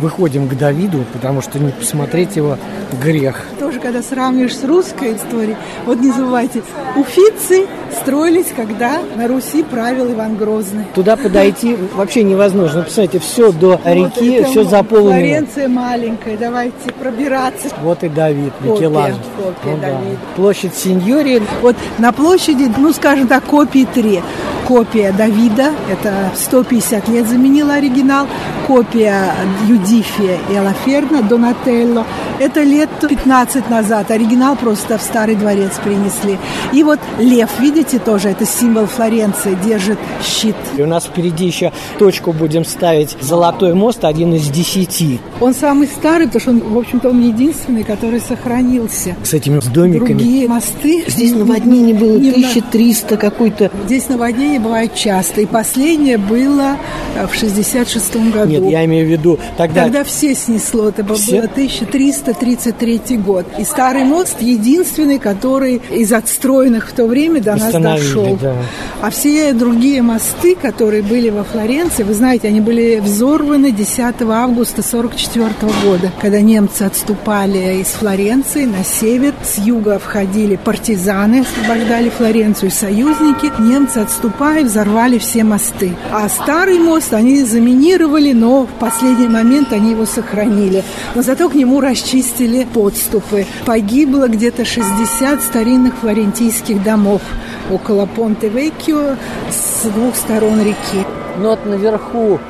Выходим 0.00 0.48
к 0.48 0.54
Давиду, 0.58 1.04
потому 1.12 1.40
что 1.40 1.58
не 1.58 1.70
посмотреть 1.70 2.34
его 2.36 2.58
грех. 3.02 3.42
Тоже, 3.60 3.78
когда 3.78 4.02
сравниваешь 4.02 4.56
с 4.56 4.64
русской 4.64 5.14
историей, 5.16 5.56
вот 5.86 6.00
не 6.00 6.10
забывайте, 6.10 6.62
уфицы 6.96 7.66
строились, 8.02 8.48
когда 8.56 9.00
на 9.16 9.28
Руси 9.28 9.62
правил 9.62 10.12
Иван 10.12 10.36
Грозный. 10.36 10.84
Туда 10.94 11.16
подойти 11.16 11.76
вообще 11.94 12.24
невозможно. 12.24 12.82
Представляете, 12.82 13.20
все 13.20 13.52
до 13.52 13.73
до 13.78 13.94
реки 13.94 14.32
это 14.32 14.48
все 14.48 14.64
заполнено. 14.64 15.10
Флоренция 15.10 15.68
маленькая, 15.68 16.36
давайте 16.36 16.92
пробираться. 16.92 17.68
Вот 17.82 18.02
и 18.02 18.08
Давид, 18.08 18.52
Микеланджело. 18.60 19.18
Ну 19.64 19.78
да. 19.80 20.00
Площадь 20.36 20.74
Синьории. 20.74 21.42
Вот 21.62 21.76
на 21.98 22.12
площади, 22.12 22.70
ну, 22.76 22.92
скажем 22.92 23.28
так, 23.28 23.44
копии 23.44 23.86
три. 23.92 24.22
Копия 24.66 25.12
Давида, 25.12 25.72
это 25.90 26.30
150 26.34 27.08
лет 27.08 27.28
заменила 27.28 27.74
оригинал. 27.74 28.26
Копия 28.66 29.34
Юдифия 29.68 30.38
и 30.50 30.56
Алаферна, 30.56 31.22
Донателло. 31.22 32.06
Это 32.38 32.62
лет 32.62 32.88
15 33.06 33.68
назад. 33.68 34.10
Оригинал 34.10 34.56
просто 34.56 34.96
в 34.96 35.02
старый 35.02 35.34
дворец 35.34 35.72
принесли. 35.84 36.38
И 36.72 36.82
вот 36.82 36.98
лев, 37.18 37.50
видите, 37.58 37.98
тоже 37.98 38.30
это 38.30 38.46
символ 38.46 38.86
Флоренции, 38.86 39.56
держит 39.62 39.98
щит. 40.22 40.56
И 40.76 40.82
у 40.82 40.86
нас 40.86 41.04
впереди 41.04 41.44
еще 41.44 41.72
точку 41.98 42.32
будем 42.32 42.64
ставить 42.64 43.16
Золотой 43.20 43.63
мост, 43.72 44.04
один 44.04 44.34
из 44.34 44.48
десяти. 44.48 45.18
Он 45.40 45.54
самый 45.54 45.86
старый, 45.86 46.26
потому 46.26 46.40
что 46.40 46.50
он, 46.50 46.74
в 46.74 46.78
общем-то, 46.78 47.08
он 47.10 47.22
единственный, 47.22 47.84
который 47.84 48.20
сохранился. 48.20 49.16
С 49.22 49.32
этими 49.32 49.60
с 49.60 49.66
домиками. 49.66 50.08
Другие 50.18 50.48
мосты... 50.48 51.04
Здесь 51.08 51.32
наводнение 51.32 51.94
было 51.94 52.18
не 52.18 52.30
в 52.32 52.36
на- 52.38 52.48
1300 52.48 53.16
какой-то. 53.16 53.70
Здесь 53.86 54.08
наводнения 54.08 54.60
бывают 54.60 54.94
часто. 54.94 55.40
И 55.40 55.46
последнее 55.46 56.18
было 56.18 56.76
э, 57.16 57.26
в 57.26 57.34
66 57.34 58.16
году. 58.32 58.50
Нет, 58.50 58.64
я 58.70 58.84
имею 58.84 59.06
в 59.06 59.10
виду 59.10 59.38
тогда... 59.56 59.84
Тогда 59.84 60.04
все 60.04 60.34
снесло. 60.34 60.88
Это 60.88 61.02
было 61.04 61.16
Все? 61.16 61.40
1333 61.40 63.16
год. 63.18 63.46
И 63.58 63.64
старый 63.64 64.04
мост 64.04 64.40
единственный, 64.40 65.18
который 65.18 65.80
из 65.90 66.12
отстроенных 66.12 66.88
в 66.90 66.92
то 66.92 67.06
время 67.06 67.40
до 67.40 67.56
нас 67.56 67.72
дошел. 67.72 68.38
да. 68.40 68.56
А 69.00 69.10
все 69.10 69.52
другие 69.52 70.02
мосты, 70.02 70.54
которые 70.54 71.02
были 71.02 71.30
во 71.30 71.44
Флоренции, 71.44 72.02
вы 72.02 72.14
знаете, 72.14 72.48
они 72.48 72.60
были 72.60 73.00
взорваны 73.00 73.53
10 73.54 74.22
августа 74.22 74.82
44 74.82 75.50
года, 75.84 76.10
когда 76.20 76.40
немцы 76.40 76.82
отступали 76.82 77.80
из 77.80 77.86
Флоренции 77.88 78.64
на 78.64 78.82
север. 78.84 79.32
С 79.44 79.58
юга 79.58 80.00
входили 80.00 80.56
партизаны, 80.56 81.40
освобождали 81.40 82.08
Флоренцию, 82.08 82.72
союзники. 82.72 83.52
Немцы, 83.60 83.98
отступая, 83.98 84.64
взорвали 84.64 85.18
все 85.18 85.44
мосты. 85.44 85.96
А 86.10 86.28
старый 86.28 86.80
мост 86.80 87.14
они 87.14 87.44
заминировали, 87.44 88.32
но 88.32 88.66
в 88.66 88.72
последний 88.80 89.28
момент 89.28 89.72
они 89.72 89.92
его 89.92 90.04
сохранили. 90.04 90.82
Но 91.14 91.22
зато 91.22 91.48
к 91.48 91.54
нему 91.54 91.80
расчистили 91.80 92.66
подступы. 92.74 93.46
Погибло 93.64 94.26
где-то 94.26 94.64
60 94.64 95.42
старинных 95.42 95.94
флорентийских 95.98 96.82
домов 96.82 97.22
около 97.70 98.06
Понте-Веккио 98.06 99.16
с 99.50 99.86
двух 99.88 100.16
сторон 100.16 100.60
реки. 100.60 101.06
Но 101.38 101.50
вот 101.50 101.66
наверху 101.66 102.40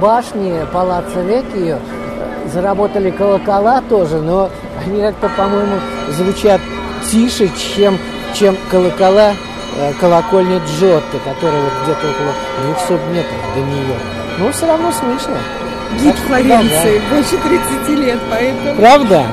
башни 0.00 0.66
Палаца 0.72 1.20
Веккио 1.20 1.76
э, 1.76 2.48
заработали 2.52 3.10
колокола 3.10 3.82
тоже, 3.88 4.20
но 4.20 4.50
они 4.84 5.00
как-то, 5.00 5.28
по-моему, 5.28 5.76
звучат 6.10 6.60
тише, 7.10 7.50
чем, 7.56 7.98
чем 8.34 8.56
колокола 8.70 9.32
э, 9.76 9.92
колокольни 10.00 10.60
Джотто, 10.66 11.18
которая 11.24 11.62
вот 11.62 11.72
где-то 11.84 12.00
около 12.00 12.32
200 12.88 12.92
метров 13.14 13.54
до 13.54 13.60
нее. 13.60 13.96
Но 14.38 14.52
все 14.52 14.66
равно 14.66 14.92
слышно. 14.92 15.36
Гид 15.94 16.04
Так 16.04 16.16
что 16.16 16.26
Флоренции, 16.26 17.00
больше 17.10 17.36
30 17.88 17.98
лет, 18.04 18.18
поэтому... 18.30 18.76
Правда? 18.76 19.24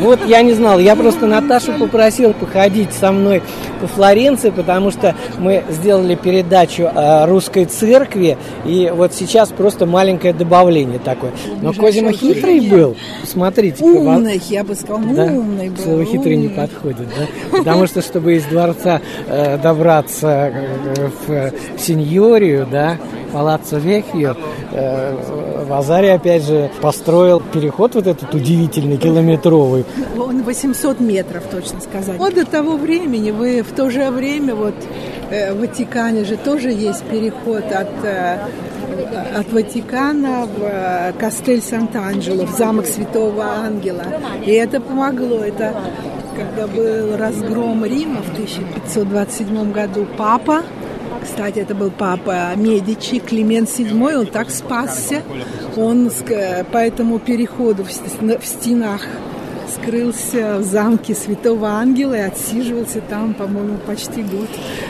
Вот 0.00 0.24
я 0.26 0.42
не 0.42 0.52
знал. 0.52 0.78
Я 0.78 0.94
просто 0.94 1.26
Наташу 1.26 1.72
попросил 1.72 2.32
походить 2.32 2.92
со 2.92 3.10
мной 3.12 3.42
по 3.80 3.86
Флоренции, 3.88 4.50
потому 4.50 4.90
что 4.90 5.14
мы 5.38 5.64
сделали 5.68 6.14
передачу 6.14 6.88
о 6.94 7.26
русской 7.26 7.64
церкви, 7.64 8.38
и 8.64 8.92
вот 8.94 9.14
сейчас 9.14 9.50
просто 9.50 9.86
маленькое 9.86 10.32
добавление 10.32 10.98
такое. 10.98 11.32
Но 11.60 11.72
Козима 11.72 12.12
хитрый 12.12 12.60
был. 12.60 12.96
Смотрите. 13.24 13.82
Умный, 13.84 14.40
я 14.48 14.64
бы 14.64 14.74
сказал, 14.74 15.00
Да? 15.00 15.24
умный 15.24 15.70
был. 15.70 15.82
Слово 15.82 16.04
хитрый 16.04 16.36
не 16.36 16.48
подходит, 16.48 17.08
да? 17.08 17.58
Потому 17.58 17.86
что, 17.86 18.00
чтобы 18.02 18.36
из 18.36 18.44
дворца 18.44 19.00
э, 19.26 19.58
добраться 19.58 20.52
э, 20.52 21.08
в 21.26 21.80
Синьорию, 21.80 22.66
да, 22.70 22.96
Палаццо 23.32 23.78
Векхио, 23.78 24.34
э, 24.72 25.64
Вазари, 25.68 26.08
опять 26.08 26.44
же, 26.44 26.70
построил 26.80 27.40
переход 27.40 27.94
вот 27.94 28.06
этот 28.06 28.34
удивительный, 28.34 28.96
километровый. 28.96 29.84
Он 30.18 30.42
800 30.42 31.00
метров, 31.00 31.44
точно 31.50 31.80
сказать. 31.80 32.18
Вот 32.18 32.34
до 32.34 32.44
того 32.44 32.76
времени, 32.76 33.30
вы 33.30 33.62
в 33.62 33.72
то 33.72 33.90
же 33.90 34.10
время, 34.10 34.54
вот 34.54 34.74
э, 35.30 35.52
в 35.52 35.60
Ватикане 35.60 36.24
же 36.24 36.36
тоже 36.36 36.70
есть 36.70 37.02
переход 37.04 37.64
от, 37.72 38.04
э, 38.04 38.38
от 39.36 39.52
Ватикана 39.52 40.46
в 40.46 41.18
Кастель 41.18 41.62
Сант-Анджело, 41.62 42.46
в 42.46 42.50
замок 42.56 42.86
Святого 42.86 43.44
Ангела. 43.44 44.04
И 44.44 44.50
это 44.52 44.80
помогло. 44.80 45.38
Это 45.38 45.74
когда 46.36 46.66
был 46.66 47.16
разгром 47.16 47.84
Рима 47.84 48.20
в 48.22 48.32
1527 48.32 49.72
году, 49.72 50.06
папа 50.16 50.62
кстати, 51.26 51.58
это 51.58 51.74
был 51.74 51.90
папа 51.90 52.54
Медичи, 52.56 53.18
Климент 53.18 53.68
VII, 53.68 54.20
он 54.20 54.26
так 54.26 54.50
спасся. 54.50 55.22
Он 55.76 56.10
по 56.72 56.78
этому 56.78 57.18
переходу 57.18 57.84
в 57.84 57.92
стенах 57.92 59.02
скрылся 59.76 60.58
в 60.58 60.62
замке 60.62 61.14
Святого 61.14 61.68
Ангела 61.68 62.14
и 62.14 62.20
отсиживался 62.20 63.00
там, 63.00 63.34
по-моему, 63.34 63.78
почти 63.86 64.22
год. 64.22 64.48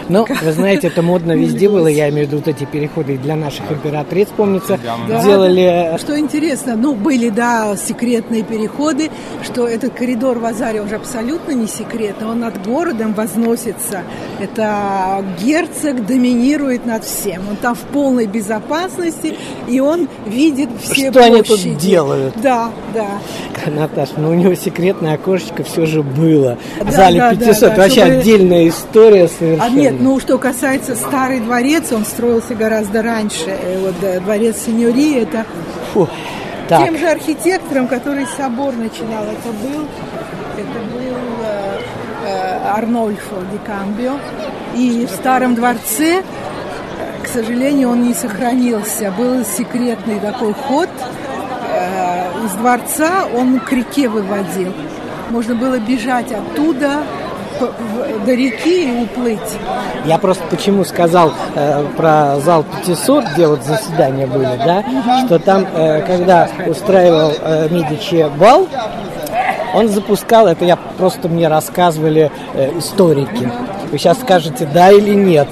Но, 0.09 0.27
вы 0.42 0.53
знаете, 0.53 0.88
это 0.88 1.03
модно 1.03 1.33
везде 1.37 1.68
было, 1.68 1.87
я 1.88 2.09
имею 2.11 2.27
в 2.27 2.31
виду 2.31 2.38
вот 2.38 2.49
эти 2.49 2.64
переходы 2.64 3.18
для 3.18 3.37
наших 3.37 3.70
императриц, 3.70 4.29
помнится, 4.37 4.79
Да. 5.09 5.22
делали... 5.22 5.96
Что 5.99 6.18
интересно, 6.18 6.77
ну, 6.77 6.94
были, 6.94 7.29
да, 7.31 7.77
секретные 7.77 8.42
переходы, 8.42 9.11
что 9.42 9.66
этот 9.66 9.94
коридор 9.94 10.38
в 10.38 10.44
Азаре 10.44 10.81
уже 10.83 10.96
абсолютно 10.96 11.53
не 11.53 11.66
секретный, 11.66 12.29
он 12.29 12.40
над 12.40 12.64
городом 12.64 13.14
возносится. 13.14 14.03
Это 14.40 15.25
герцог 15.42 16.07
доминирует 16.07 16.87
над 16.87 17.05
всем. 17.05 17.49
Он 17.49 17.57
там 17.57 17.75
в 17.75 17.81
полной 17.81 18.27
безопасности, 18.27 19.35
и 19.68 19.81
он 19.81 20.09
видит 20.27 20.70
все 20.83 21.11
Что 21.11 21.25
они 21.25 21.42
тут 21.42 21.61
делают? 21.79 22.35
Да, 22.42 22.70
да. 22.94 23.18
Наташ, 23.70 24.11
ну 24.16 24.31
у 24.31 24.35
него 24.35 24.55
секретное 24.77 25.15
окошечко 25.15 25.62
все 25.65 25.87
же 25.87 26.03
было. 26.03 26.59
В 26.81 26.85
Да, 26.87 26.93
зале 26.93 27.19
да, 27.19 27.31
500. 27.35 27.61
да, 27.61 27.69
да, 27.77 27.83
Вообще 27.83 28.01
чтобы- 28.01 28.17
отдельная 28.17 28.69
история 28.69 29.29
совершенно. 29.29 29.65
А 29.65 29.71
нет, 29.71 29.95
ну 30.01 30.21
что 30.21 30.39
касается 30.39 30.95
старый 30.95 31.41
дворец, 31.41 31.93
он 31.93 32.05
строился 32.05 32.55
гораздо 32.55 33.03
раньше. 33.03 33.47
Э, 33.49 33.79
Вот 33.81 33.95
э, 34.03 34.21
дворец 34.21 34.57
Синьори, 34.67 35.15
это 35.15 35.45
Фу. 35.95 36.09
Так, 36.69 36.85
тем 36.85 36.99
же 36.99 37.07
архитектором, 37.09 37.87
который 37.89 38.27
собор 38.37 38.75
начинал. 38.75 39.25
Это 39.25 39.53
был, 39.62 39.85
это 40.59 40.79
был 40.93 41.17
э, 41.45 41.79
э, 42.27 42.69
Арнольфо 42.77 43.37
ди 43.53 43.59
Камбио. 43.65 44.15
И 44.75 45.07
в 45.07 45.11
старом 45.15 45.55
дворце, 45.55 46.23
к 47.23 47.29
сожалению, 47.29 47.91
он 47.91 48.03
не 48.03 48.15
сохранился. 48.15 49.12
Был 49.17 49.45
секретный 49.45 50.19
такой 50.21 50.53
ход 50.53 50.89
из 52.47 52.53
дворца, 52.53 53.27
он 53.37 53.61
к 53.61 53.73
реке 53.73 54.09
выводил. 54.09 54.73
Можно 55.31 55.55
было 55.55 55.79
бежать 55.79 56.33
оттуда 56.33 57.03
до 58.25 58.35
реки 58.35 58.85
и 58.85 59.03
уплыть. 59.03 59.39
я 60.05 60.19
просто 60.19 60.45
почему 60.51 60.85
сказал 60.85 61.33
э, 61.55 61.85
про 61.97 62.39
зал 62.41 62.67
500, 62.85 63.25
где 63.35 63.47
вот 63.47 63.65
заседания 63.65 64.27
были, 64.27 64.57
да, 64.59 64.85
что 65.25 65.39
там, 65.39 65.67
э, 65.75 66.03
когда 66.03 66.49
устраивал 66.67 67.33
э, 67.41 67.69
Медичи 67.71 68.31
бал, 68.39 68.69
он 69.75 69.89
запускал, 69.89 70.47
это 70.47 70.65
я 70.65 70.77
просто 70.77 71.29
мне 71.29 71.49
рассказывали 71.49 72.31
э, 72.55 72.79
историки. 72.79 73.51
Вы 73.91 73.99
сейчас 73.99 74.21
скажете, 74.21 74.69
да 74.73 74.91
или 74.91 75.15
нет. 75.15 75.49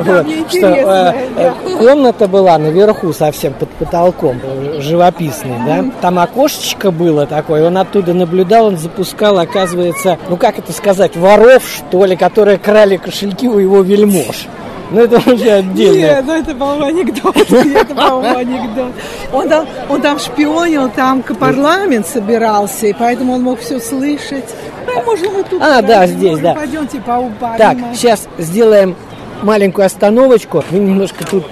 Вот, 0.00 0.26
что 0.50 0.66
э, 0.66 1.14
э, 1.36 1.52
комната 1.78 2.26
была 2.26 2.56
наверху 2.58 3.12
совсем 3.12 3.52
под 3.52 3.68
потолком, 3.70 4.40
э, 4.42 4.80
живописный, 4.80 5.56
да. 5.66 5.84
Там 6.00 6.18
окошечко 6.18 6.90
было 6.90 7.26
такое, 7.26 7.66
он 7.66 7.76
оттуда 7.76 8.14
наблюдал, 8.14 8.66
он 8.66 8.78
запускал, 8.78 9.38
оказывается, 9.38 10.18
ну 10.28 10.36
как 10.36 10.58
это 10.58 10.72
сказать, 10.72 11.16
воров, 11.16 11.62
что 11.68 12.04
ли, 12.06 12.16
которые 12.16 12.58
крали 12.58 12.96
кошельки 12.96 13.46
у 13.48 13.58
его 13.58 13.82
вельмож. 13.82 14.46
Ну 14.90 15.02
это 15.02 15.18
уже 15.30 15.50
отдельно. 15.50 15.98
Нет, 15.98 16.24
ну 16.26 16.32
это, 16.32 16.54
по-моему, 16.54 16.84
анекдот. 16.86 17.36
Это, 17.50 17.94
по-моему, 17.94 18.38
анекдот. 18.38 18.92
Он 19.32 19.48
там, 19.48 19.66
он 19.88 20.00
там 20.00 20.18
шпионил, 20.18 20.90
там 20.90 21.22
парламент 21.22 22.08
собирался, 22.08 22.88
и 22.88 22.92
поэтому 22.92 23.34
он 23.34 23.42
мог 23.42 23.60
все 23.60 23.78
слышать. 23.78 24.46
Ну, 24.86 25.02
можно 25.04 25.30
мы 25.30 25.44
тут... 25.44 25.62
А, 25.62 25.80
да, 25.82 26.06
здесь, 26.06 26.38
да. 26.40 26.54
Пойдемте 26.54 27.00
по 27.00 27.30
Так, 27.56 27.76
сейчас 27.94 28.26
сделаем 28.38 28.96
маленькую 29.42 29.86
остановочку. 29.86 30.64
Вы 30.70 30.78
немножко 30.78 31.24
тут 31.24 31.44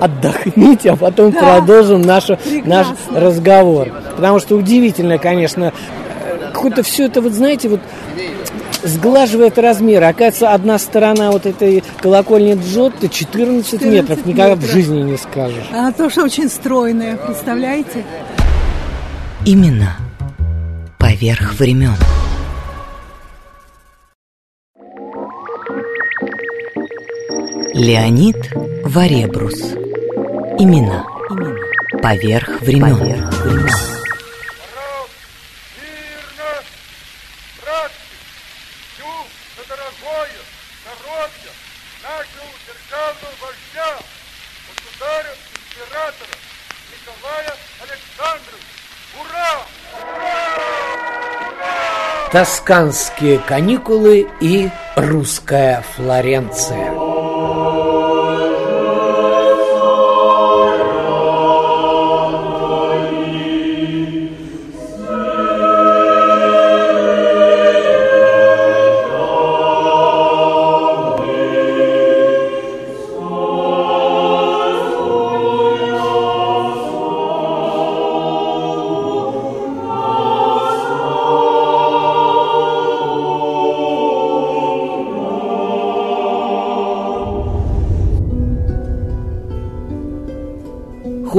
отдохните, 0.00 0.90
а 0.90 0.96
потом 0.96 1.30
Да. 1.32 1.40
продолжим 1.40 2.02
нашу, 2.02 2.38
наш 2.64 2.86
разговор. 3.12 3.88
Потому 4.16 4.38
что 4.40 4.56
удивительно, 4.56 5.18
конечно, 5.18 5.72
какое-то 6.52 6.82
все 6.82 7.06
это, 7.06 7.20
вот 7.20 7.32
знаете, 7.32 7.68
вот 7.68 7.80
сглаживает 8.82 9.58
размеры. 9.58 10.04
Оказывается, 10.06 10.52
одна 10.52 10.78
сторона 10.78 11.30
вот 11.30 11.46
этой 11.46 11.82
колокольни 12.00 12.54
Джотто 12.54 13.08
14, 13.08 13.70
14 13.80 13.82
метров. 13.90 14.26
Никогда 14.26 14.54
в 14.56 14.64
жизни 14.66 15.00
не 15.02 15.16
скажешь. 15.16 15.64
Она 15.72 15.92
тоже 15.92 16.22
очень 16.22 16.48
стройная, 16.48 17.16
представляете? 17.16 18.04
Именно 19.46 19.96
поверх 20.98 21.54
времен. 21.58 21.94
Леонид 27.74 28.36
Варебрус. 28.84 29.60
Имена. 30.60 31.04
Поверх 32.00 32.60
времен. 32.60 32.96
Поверх 32.96 33.32
времен. 33.44 33.70
Тосканские 52.30 53.38
каникулы 53.40 54.28
и 54.40 54.70
русская 54.96 55.84
Флоренция. 55.96 57.03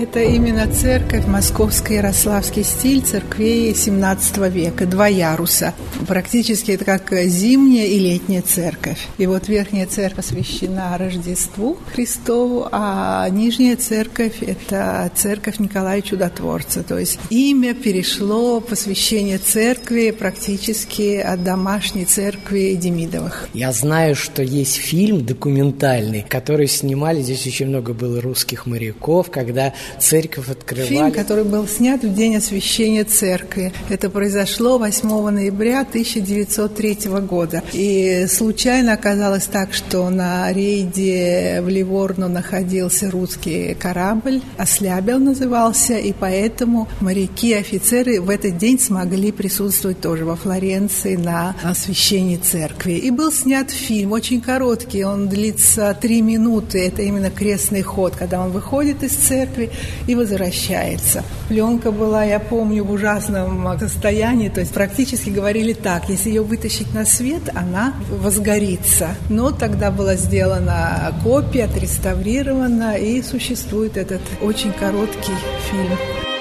Это 0.02 0.22
именно 0.22 0.66
церковь, 0.72 1.26
московский 1.26 1.96
ярославский 1.96 2.64
стиль 2.64 3.02
церквей 3.02 3.76
17 3.76 4.38
века, 4.50 4.86
два 4.86 5.08
яруса. 5.08 5.74
Практически 6.08 6.72
это 6.72 6.86
как 6.86 7.12
зимняя 7.26 7.86
и 7.86 8.00
летняя 8.00 8.42
церковь. 8.42 9.00
И 9.18 9.28
вот 9.28 9.50
верхняя 9.50 9.86
церковь 9.88 10.10
посвящена 10.20 10.98
Рождеству 10.98 11.78
Христову, 11.94 12.68
а 12.72 13.28
нижняя 13.30 13.76
церковь– 13.76 14.36
это 14.42 15.12
церковь 15.16 15.60
Николая 15.60 16.02
Чудотворца. 16.02 16.84
То 16.84 16.98
есть 16.98 17.20
имя 17.30 17.74
перешло, 17.74 18.62
посвящение 18.62 19.38
церкви 19.38 20.12
практически 20.12 21.18
от 21.18 21.44
домашней 21.44 22.06
церкви 22.06 22.78
Демидовых. 22.80 23.50
Я 23.54 23.72
знаю, 23.74 24.16
что 24.16 24.44
есть 24.44 24.76
фильм 24.76 25.26
документальный, 25.26 26.26
который 26.28 26.68
снимали, 26.68 27.22
здесь 27.22 27.46
очень 27.46 27.68
много 27.68 27.94
было 27.94 28.22
русских 28.22 28.66
моряков, 28.66 29.30
когда 29.30 29.74
церковь 30.00 30.50
открывали. 30.50 30.88
Фильм, 30.88 31.12
который 31.12 31.44
был 31.44 31.68
снят 31.68 32.04
в 32.04 32.14
день 32.14 32.38
освящения 32.38 33.04
церкви. 33.04 33.74
Это 33.90 34.10
произошло 34.10 34.78
8 34.78 35.30
ноября 35.30 35.82
1903 35.82 36.98
года. 37.22 37.64
И 37.74 38.26
случайно 38.30 38.94
оказалось 38.94 39.46
так, 39.46 39.74
что 39.74 40.10
на 40.10 40.52
рейде 40.52 41.62
в 41.62 41.70
Ливорно 41.70 42.28
находился 42.28 43.10
русский 43.12 43.76
корабль, 43.76 44.42
Ослябел 44.58 45.20
назывался, 45.20 45.98
и 45.98 46.14
поэтому 46.14 46.88
моряки 47.00 47.54
офицеры 47.54 48.22
в 48.22 48.30
этот 48.30 48.58
день 48.58 48.80
смогли 48.80 49.32
присутствовать 49.32 50.02
тоже 50.02 50.26
во 50.26 50.36
Флоренции 50.36 51.16
на 51.16 51.56
освящении 51.64 52.38
церкви. 52.38 52.94
И 52.94 53.12
был 53.12 53.32
снят 53.32 53.70
фильм, 53.70 54.12
очень 54.12 54.42
короткий, 54.42 55.04
он 55.04 55.28
длится 55.30 55.98
три 56.00 56.22
минуты, 56.22 56.86
это 56.86 57.02
именно 57.02 57.30
крестный 57.30 57.82
ход, 57.82 58.16
когда 58.16 58.42
он 58.42 58.52
выходит 58.52 59.04
из 59.04 59.12
церкви 59.12 59.70
и 60.08 60.16
возвращается. 60.16 61.24
Пленка 61.48 61.92
была, 61.92 62.24
я 62.24 62.40
помню, 62.40 62.84
в 62.84 62.92
ужасном 62.92 63.68
состоянии, 63.80 64.50
то 64.50 64.60
есть 64.60 64.74
практически 64.74 65.30
говорили 65.30 65.74
так, 65.74 66.10
если 66.10 66.30
ее 66.30 66.42
вытащить 66.42 66.94
на 66.94 67.06
свет, 67.06 67.44
она 67.56 67.94
возгорится. 68.10 69.10
Но 69.30 69.52
тогда 69.52 69.92
была 69.92 70.16
сделана 70.16 71.14
копия, 71.24 71.66
отреставрирована, 71.66 72.96
и 72.96 73.22
существует 73.22 73.98
этот 73.98 74.22
очень 74.42 74.72
короткий 74.72 75.34
фильм. 75.70 76.39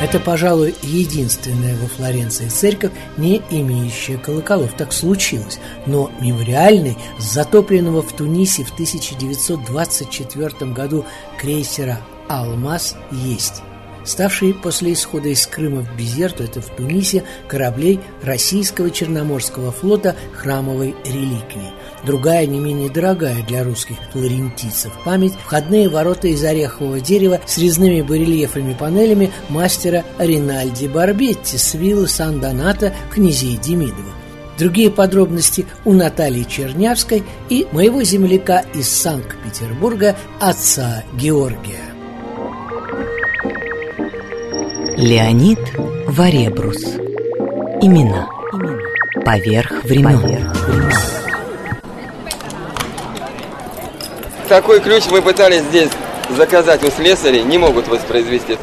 Это, 0.00 0.20
пожалуй, 0.20 0.76
единственная 0.82 1.76
во 1.76 1.88
Флоренции 1.88 2.48
церковь, 2.48 2.92
не 3.16 3.42
имеющая 3.50 4.16
колоколов. 4.16 4.74
Так 4.74 4.92
случилось. 4.92 5.58
Но 5.86 6.12
мемориальный 6.20 6.96
с 7.18 7.24
затопленного 7.24 8.02
в 8.02 8.12
Тунисе 8.12 8.62
в 8.62 8.72
1924 8.72 10.70
году 10.70 11.04
крейсера 11.36 12.00
«Алмаз» 12.28 12.94
есть 13.10 13.62
ставший 14.08 14.54
после 14.54 14.94
исхода 14.94 15.28
из 15.28 15.46
Крыма 15.46 15.82
в 15.82 15.96
Безерту, 15.96 16.44
это 16.44 16.60
в 16.60 16.66
Тунисе, 16.74 17.24
кораблей 17.46 18.00
российского 18.22 18.90
Черноморского 18.90 19.70
флота 19.70 20.16
храмовой 20.34 20.96
реликвии. 21.04 21.72
Другая, 22.04 22.46
не 22.46 22.58
менее 22.58 22.90
дорогая 22.90 23.42
для 23.46 23.64
русских 23.64 23.96
флорентийцев 24.12 24.92
память– 25.04 25.34
входные 25.44 25.88
ворота 25.88 26.28
из 26.28 26.42
орехового 26.44 27.00
дерева 27.00 27.40
с 27.46 27.58
резными 27.58 28.02
барельефами 28.02 28.74
панелями 28.74 29.30
мастера 29.48 30.04
Ринальди 30.18 30.86
Барбетти 30.86 31.58
с 31.58 31.74
виллы 31.74 32.08
Сан-Донато 32.08 32.94
князей 33.10 33.56
Демидова. 33.56 34.12
Другие 34.58 34.90
подробности 34.90 35.66
у 35.84 35.92
Натальи 35.92 36.42
Чернявской 36.42 37.22
и 37.48 37.66
моего 37.72 38.02
земляка 38.02 38.64
из 38.74 38.88
Санкт-Петербурга, 38.88 40.16
отца 40.40 41.04
Георгия. 41.14 41.87
Леонид 44.98 45.60
Варебрус. 46.08 46.82
Имена. 47.80 48.28
Поверх 49.24 49.84
времен. 49.84 50.20
Поверх 50.20 50.66
времен. 50.66 50.92
Такой 54.48 54.80
ключ 54.80 55.04
мы 55.08 55.22
пытались 55.22 55.62
здесь 55.62 55.90
заказать 56.36 56.82
у 56.82 56.90
слесарей, 56.90 57.44
не 57.44 57.58
могут 57.58 57.86
воспроизвести. 57.86 58.58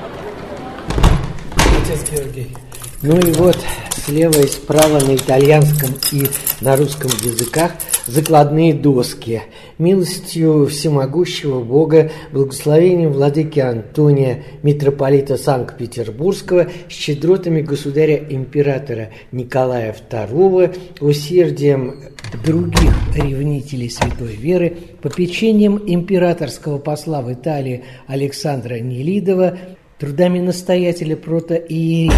Отец 1.56 2.02
Георгий. 2.12 2.54
Ну 3.02 3.18
и 3.18 3.32
вот 3.32 3.58
слева 4.06 4.42
и 4.42 4.48
справа 4.48 5.00
на 5.00 5.16
итальянском 5.16 5.92
и 6.12 6.30
на 6.60 6.76
русском 6.76 7.12
языках 7.24 7.72
закладные 8.08 8.74
доски. 8.74 9.42
Милостью 9.78 10.68
всемогущего 10.68 11.62
Бога, 11.62 12.12
благословением 12.32 13.12
владыки 13.12 13.60
Антония, 13.60 14.44
митрополита 14.64 15.38
Санкт-Петербургского, 15.38 16.68
щедротами 16.90 17.62
государя-императора 17.62 19.10
Николая 19.32 19.96
II, 20.10 20.78
усердием 21.00 21.96
других 22.44 22.94
ревнителей 23.16 23.90
святой 23.90 24.36
веры, 24.36 24.78
попечением 25.02 25.82
императорского 25.86 26.78
посла 26.78 27.22
в 27.22 27.32
Италии 27.32 27.84
Александра 28.08 28.76
Нелидова, 28.80 29.58
трудами 30.00 30.40
настоятеля 30.40 31.16
протоиерея 31.16 32.12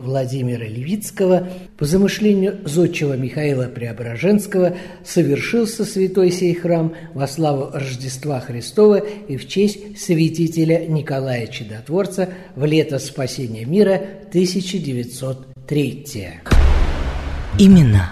Владимира 0.00 0.64
Левицкого 0.64 1.48
по 1.76 1.84
замышлению 1.84 2.58
зодчего 2.64 3.14
Михаила 3.14 3.64
Преображенского 3.64 4.76
совершился 5.04 5.84
святой 5.84 6.30
сей 6.30 6.54
храм 6.54 6.94
во 7.14 7.26
славу 7.26 7.70
Рождества 7.72 8.40
Христова 8.40 8.96
и 8.96 9.36
в 9.36 9.46
честь 9.46 10.00
святителя 10.00 10.86
Николая 10.86 11.46
Чудотворца 11.46 12.30
в 12.56 12.64
лето 12.64 12.98
спасения 12.98 13.64
мира 13.64 14.00
1903. 14.28 16.06
Именно 17.58 18.10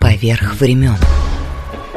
поверх 0.00 0.60
времен. 0.60 0.96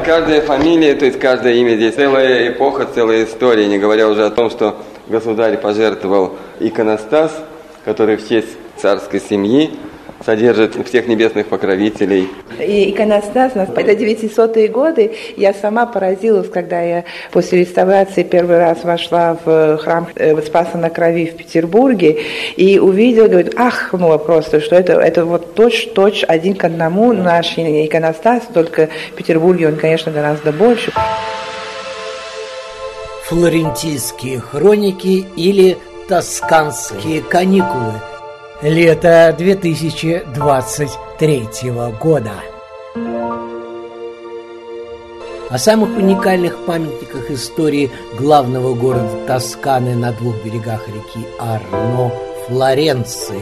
Каждая 0.04 0.42
фамилия, 0.42 0.96
то 0.96 1.06
есть 1.06 1.20
каждое 1.20 1.54
имя 1.54 1.76
здесь 1.76 1.96
целая 1.96 2.50
эпоха, 2.50 2.88
целая 2.94 3.26
история, 3.26 3.68
не 3.68 3.78
говоря 3.78 4.10
уже 4.10 4.26
о 4.26 4.32
том, 4.32 4.50
что 4.50 4.82
государь 5.08 5.58
пожертвовал 5.58 6.38
иконостас, 6.60 7.32
который 7.86 8.18
в 8.18 8.28
честь 8.28 8.50
царской 8.82 9.20
семьи 9.20 9.72
содержит 10.26 10.76
всех 10.88 11.08
небесных 11.08 11.48
покровителей. 11.48 12.30
И 12.60 12.92
иконостас, 12.92 13.54
это 13.56 13.92
900-е 13.92 14.68
годы, 14.68 15.16
я 15.36 15.54
сама 15.54 15.86
поразилась, 15.86 16.50
когда 16.50 16.80
я 16.82 17.06
после 17.32 17.62
реставрации 17.62 18.24
первый 18.24 18.60
раз 18.60 18.84
вошла 18.84 19.38
в 19.44 19.78
храм 19.78 20.08
э, 20.16 20.40
Спаса 20.44 20.78
на 20.78 20.90
Крови 20.90 21.26
в 21.26 21.38
Петербурге 21.38 22.20
и 22.56 22.78
увидела, 22.78 23.28
говорит, 23.28 23.54
ах, 23.58 23.94
ну 23.94 24.18
просто, 24.20 24.62
что 24.62 24.76
это, 24.76 24.94
это 24.94 25.26
вот 25.26 25.56
точь-точь 25.56 26.24
один 26.28 26.56
к 26.56 26.64
одному 26.66 27.14
наш 27.14 27.58
иконостас, 27.58 28.44
только 28.54 28.90
в 29.14 29.16
Петербурге 29.16 29.70
он, 29.70 29.78
конечно, 29.78 30.12
гораздо 30.12 30.52
больше. 30.52 30.92
Флорентийские 33.26 34.40
хроники 34.40 35.26
или 35.36 35.78
тосканские 36.08 37.22
каникулы– 37.22 37.94
Лето 38.62 39.34
2023 39.36 41.48
года. 42.00 42.34
О 45.50 45.58
самых 45.58 45.98
уникальных 45.98 46.64
памятниках 46.68 47.32
истории 47.32 47.90
главного 48.20 48.76
города 48.76 49.26
Тосканы 49.26 49.96
на 49.96 50.12
двух 50.12 50.36
берегах 50.46 50.88
реки 50.88 51.26
Арно, 51.40 52.12
Флоренции. 52.48 53.42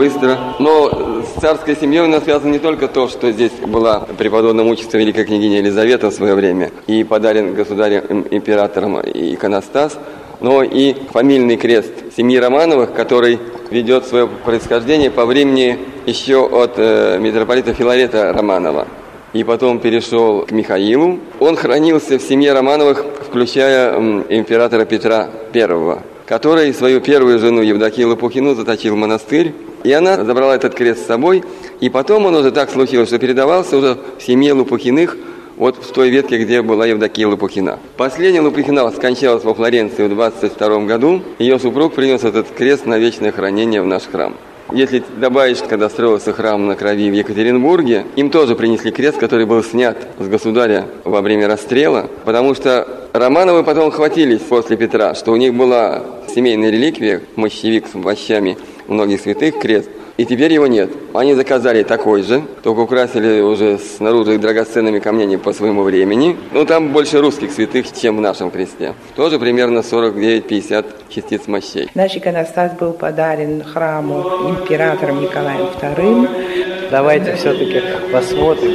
Быстро. 0.00 0.38
Но 0.58 1.22
с 1.22 1.40
царской 1.42 1.76
семьей 1.76 2.00
у 2.00 2.06
нас 2.06 2.24
связано 2.24 2.50
не 2.50 2.58
только 2.58 2.88
то, 2.88 3.06
что 3.06 3.30
здесь 3.30 3.52
была 3.66 4.06
преподобная 4.16 4.64
мучество 4.64 4.96
великая 4.96 5.26
княгиня 5.26 5.58
Елизавета 5.58 6.10
в 6.10 6.14
свое 6.14 6.34
время 6.34 6.70
и 6.86 7.04
подарен 7.04 7.52
государем 7.52 8.26
императором 8.30 8.98
иконостас, 9.02 9.98
но 10.40 10.62
и 10.62 10.94
фамильный 11.12 11.58
крест 11.58 11.92
семьи 12.16 12.38
Романовых, 12.38 12.94
который 12.94 13.38
ведет 13.70 14.06
свое 14.06 14.26
происхождение 14.26 15.10
по 15.10 15.26
времени 15.26 15.78
еще 16.06 16.46
от 16.46 16.78
э, 16.78 17.18
митрополита 17.18 17.74
Филарета 17.74 18.32
Романова 18.32 18.88
и 19.34 19.44
потом 19.44 19.80
перешел 19.80 20.46
к 20.46 20.50
Михаилу. 20.50 21.18
Он 21.40 21.56
хранился 21.56 22.18
в 22.18 22.22
семье 22.22 22.54
Романовых, 22.54 23.04
включая 23.28 23.98
императора 24.30 24.86
Петра 24.86 25.28
I 25.52 26.00
который 26.24 26.72
свою 26.72 27.00
первую 27.00 27.40
жену 27.40 27.60
Евдокию 27.60 28.08
Лопухину 28.08 28.54
заточил 28.54 28.94
в 28.94 28.96
монастырь, 28.96 29.52
и 29.84 29.92
она 29.92 30.24
забрала 30.24 30.54
этот 30.54 30.74
крест 30.74 31.02
с 31.02 31.06
собой, 31.06 31.44
и 31.80 31.88
потом 31.88 32.26
он 32.26 32.34
уже 32.34 32.50
так 32.50 32.70
случилось, 32.70 33.08
что 33.08 33.18
передавался 33.18 33.76
уже 33.76 33.98
в 34.18 34.22
семье 34.22 34.52
Лопухиных 34.52 35.16
вот 35.56 35.76
в 35.76 35.92
той 35.92 36.08
ветке, 36.08 36.38
где 36.38 36.62
была 36.62 36.86
Евдокия 36.86 37.28
Лопухина. 37.28 37.78
Последняя 37.98 38.40
Лопухина 38.40 38.90
скончалась 38.90 39.44
во 39.44 39.54
Флоренции 39.54 40.06
в 40.06 40.08
22 40.08 40.80
году. 40.86 41.22
Ее 41.38 41.58
супруг 41.58 41.94
принес 41.94 42.24
этот 42.24 42.48
крест 42.48 42.86
на 42.86 42.98
вечное 42.98 43.30
хранение 43.30 43.82
в 43.82 43.86
наш 43.86 44.04
храм. 44.04 44.34
Если 44.72 45.02
добавить, 45.16 45.58
когда 45.62 45.90
строился 45.90 46.32
храм 46.32 46.66
на 46.66 46.76
крови 46.76 47.10
в 47.10 47.12
Екатеринбурге, 47.12 48.06
им 48.16 48.30
тоже 48.30 48.54
принесли 48.54 48.92
крест, 48.92 49.18
который 49.18 49.44
был 49.44 49.64
снят 49.64 49.96
с 50.18 50.28
государя 50.28 50.86
во 51.04 51.20
время 51.20 51.48
расстрела, 51.48 52.08
потому 52.24 52.54
что 52.54 52.86
Романовы 53.12 53.64
потом 53.64 53.90
хватились 53.90 54.40
после 54.40 54.76
Петра, 54.76 55.14
что 55.14 55.32
у 55.32 55.36
них 55.36 55.54
была 55.54 56.04
семейная 56.32 56.70
реликвия, 56.70 57.20
мощевик 57.34 57.88
с 57.88 57.94
мощами 57.94 58.56
многих 58.90 59.20
святых, 59.20 59.58
крест, 59.58 59.88
и 60.16 60.26
теперь 60.26 60.52
его 60.52 60.66
нет. 60.66 60.90
Они 61.14 61.34
заказали 61.34 61.82
такой 61.82 62.22
же, 62.22 62.42
только 62.62 62.80
украсили 62.80 63.40
уже 63.40 63.78
снаружи 63.78 64.36
драгоценными 64.38 64.98
камнями 64.98 65.36
по 65.36 65.54
своему 65.54 65.82
времени. 65.82 66.36
Но 66.52 66.66
там 66.66 66.92
больше 66.92 67.20
русских 67.20 67.52
святых, 67.52 67.86
чем 67.92 68.18
в 68.18 68.20
нашем 68.20 68.50
кресте. 68.50 68.94
Тоже 69.16 69.38
примерно 69.38 69.78
49-50 69.78 70.84
частиц 71.08 71.46
мощей. 71.46 71.88
Наш 71.94 72.14
иконостас 72.16 72.72
был 72.72 72.92
подарен 72.92 73.64
храму 73.64 74.50
императором 74.50 75.22
Николаем 75.22 75.68
II. 75.80 76.90
Давайте 76.90 77.36
все-таки 77.36 77.82
посмотрим. 78.12 78.74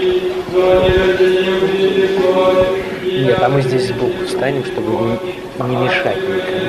Нет, 3.03 3.37
а 3.41 3.49
мы 3.49 3.61
здесь 3.61 3.87
сбоку 3.89 4.25
встанем, 4.25 4.63
чтобы 4.65 4.91
не, 4.91 5.69
не 5.69 5.75
мешать 5.75 6.17
никому. 6.17 6.65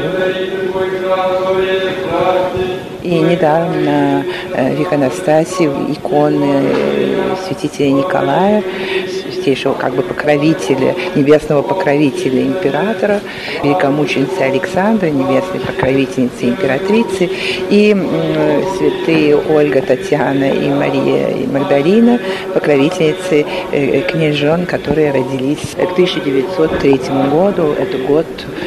И 3.07 3.21
недавно 3.21 4.25
э, 4.53 4.75
в 4.75 4.83
иконостасе 4.83 5.67
иконы 5.67 6.73
э, 6.73 7.37
святителя 7.47 7.93
Николая, 7.93 8.65
святейшего 9.33 9.75
как 9.75 9.95
бы 9.95 10.03
покровителя, 10.03 10.97
небесного 11.15 11.63
покровителя 11.63 12.43
императора, 12.43 13.21
великомученицы 13.63 14.41
Александра, 14.41 15.07
небесной 15.07 15.61
покровительницы 15.61 16.49
императрицы, 16.49 17.31
и 17.71 17.95
святые 18.77 19.37
Ольга, 19.37 19.83
Татьяна 19.83 20.51
и 20.51 20.69
Мария 20.69 21.29
и 21.29 21.47
Магдалина, 21.47 22.19
покровительницы 22.55 23.47
э, 23.71 24.01
княжон, 24.01 24.67
которые 24.67 25.13
родились 25.13 25.77
к 25.77 25.93
1903 25.93 27.01
году. 27.31 27.73
Это 27.79 27.99
год 27.99 28.27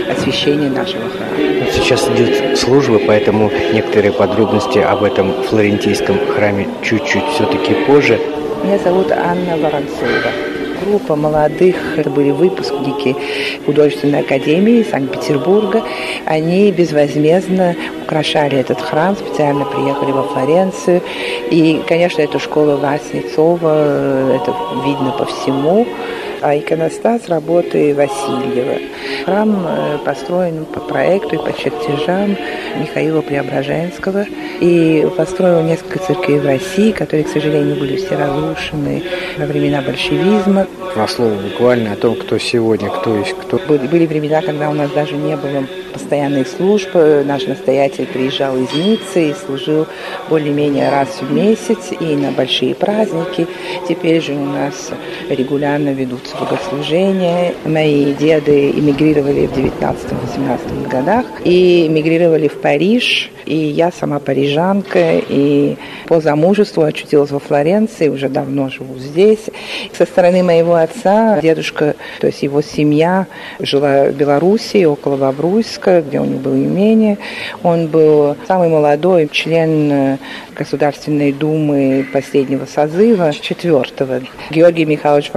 освящения 0.09 0.69
нашего 0.69 1.09
храма. 1.09 1.69
Сейчас 1.73 2.07
идет 2.09 2.57
служба, 2.57 2.99
поэтому 3.05 3.51
некоторые 3.73 4.13
подробности 4.29 4.77
об 4.79 5.03
этом 5.03 5.33
флорентийском 5.43 6.19
храме 6.35 6.67
чуть-чуть 6.83 7.25
все-таки 7.33 7.73
позже. 7.87 8.19
Меня 8.63 8.77
зовут 8.77 9.11
Анна 9.11 9.57
Воронцова. 9.57 10.31
Группа 10.85 11.15
молодых, 11.15 11.75
это 11.97 12.09
были 12.09 12.31
выпускники 12.31 13.15
художественной 13.65 14.19
академии 14.19 14.85
Санкт-Петербурга. 14.89 15.83
Они 16.25 16.71
безвозмездно 16.71 17.75
украшали 18.03 18.57
этот 18.57 18.79
храм, 18.79 19.15
специально 19.15 19.65
приехали 19.65 20.11
во 20.11 20.23
Флоренцию. 20.23 21.01
И, 21.51 21.81
конечно, 21.87 22.21
это 22.21 22.39
школа 22.39 22.77
Васнецова, 22.77 24.35
это 24.35 24.55
видно 24.85 25.11
по 25.17 25.25
всему 25.25 25.85
а 26.41 26.57
иконостас 26.57 27.27
работы 27.27 27.93
Васильева. 27.93 28.79
Храм 29.25 29.65
э, 29.67 29.97
построен 30.05 30.65
по 30.65 30.79
проекту 30.79 31.35
и 31.35 31.37
по 31.37 31.53
чертежам 31.53 32.37
Михаила 32.79 33.21
Преображенского. 33.21 34.25
И 34.59 35.07
построил 35.17 35.61
несколько 35.63 35.99
церквей 35.99 36.39
в 36.39 36.45
России, 36.45 36.91
которые, 36.91 37.25
к 37.25 37.29
сожалению, 37.29 37.75
были 37.75 37.97
все 37.97 38.15
разрушены 38.15 39.03
во 39.37 39.45
времена 39.45 39.81
большевизма. 39.81 40.67
Два 40.93 41.07
слова 41.07 41.33
буквально 41.33 41.93
о 41.93 41.95
том, 41.95 42.15
кто 42.15 42.37
сегодня, 42.37 42.89
кто 42.89 43.17
есть 43.17 43.33
кто. 43.33 43.59
Были, 43.67 44.05
времена, 44.05 44.41
когда 44.41 44.69
у 44.69 44.73
нас 44.73 44.89
даже 44.91 45.15
не 45.15 45.35
было 45.35 45.65
постоянных 45.93 46.47
служб. 46.47 46.89
Наш 46.93 47.45
настоятель 47.45 48.05
приезжал 48.05 48.57
из 48.57 48.73
Ниццы 48.73 49.29
и 49.29 49.33
служил 49.33 49.87
более-менее 50.29 50.89
раз 50.89 51.21
в 51.21 51.31
месяц 51.31 51.91
и 51.99 52.15
на 52.15 52.31
большие 52.31 52.75
праздники. 52.75 53.47
Теперь 53.87 54.21
же 54.21 54.33
у 54.33 54.45
нас 54.45 54.91
регулярно 55.29 55.89
ведутся 56.29 56.37
богослужения. 56.37 57.53
Мои 57.65 58.13
деды 58.13 58.71
эмигрировали 58.71 59.47
в 59.47 59.57
19-18 59.57 60.87
годах 60.89 61.25
и 61.43 61.87
эмигрировали 61.87 62.47
в 62.47 62.61
Париж. 62.61 63.31
И 63.45 63.55
я 63.55 63.91
сама 63.91 64.19
парижанка, 64.19 65.17
и 65.17 65.75
по 66.07 66.21
замужеству 66.21 66.83
очутилась 66.83 67.31
во 67.31 67.39
Флоренции, 67.39 68.07
уже 68.07 68.29
давно 68.29 68.69
живу 68.69 68.99
здесь. 68.99 69.49
Со 69.97 70.05
стороны 70.05 70.43
моего 70.43 70.75
отца 70.75 71.39
дедушка, 71.41 71.95
то 72.19 72.27
есть 72.27 72.43
его 72.43 72.61
семья 72.61 73.25
жила 73.59 74.05
в 74.05 74.13
Белоруссии, 74.13 74.85
около 74.85 75.17
Бобруйска, 75.17 76.01
где 76.01 76.19
у 76.19 76.25
него 76.25 76.39
было 76.39 76.55
имение. 76.55 77.17
Он 77.63 77.87
был 77.87 78.35
самый 78.47 78.69
молодой 78.69 79.29
член 79.31 79.91
э, 79.91 80.17
Государственной 80.55 81.31
Думы 81.31 82.05
последнего 82.13 82.65
созыва, 82.65 83.33
четвертого, 83.33 84.21
Георгий 84.51 84.85
Михайлович 84.85 85.31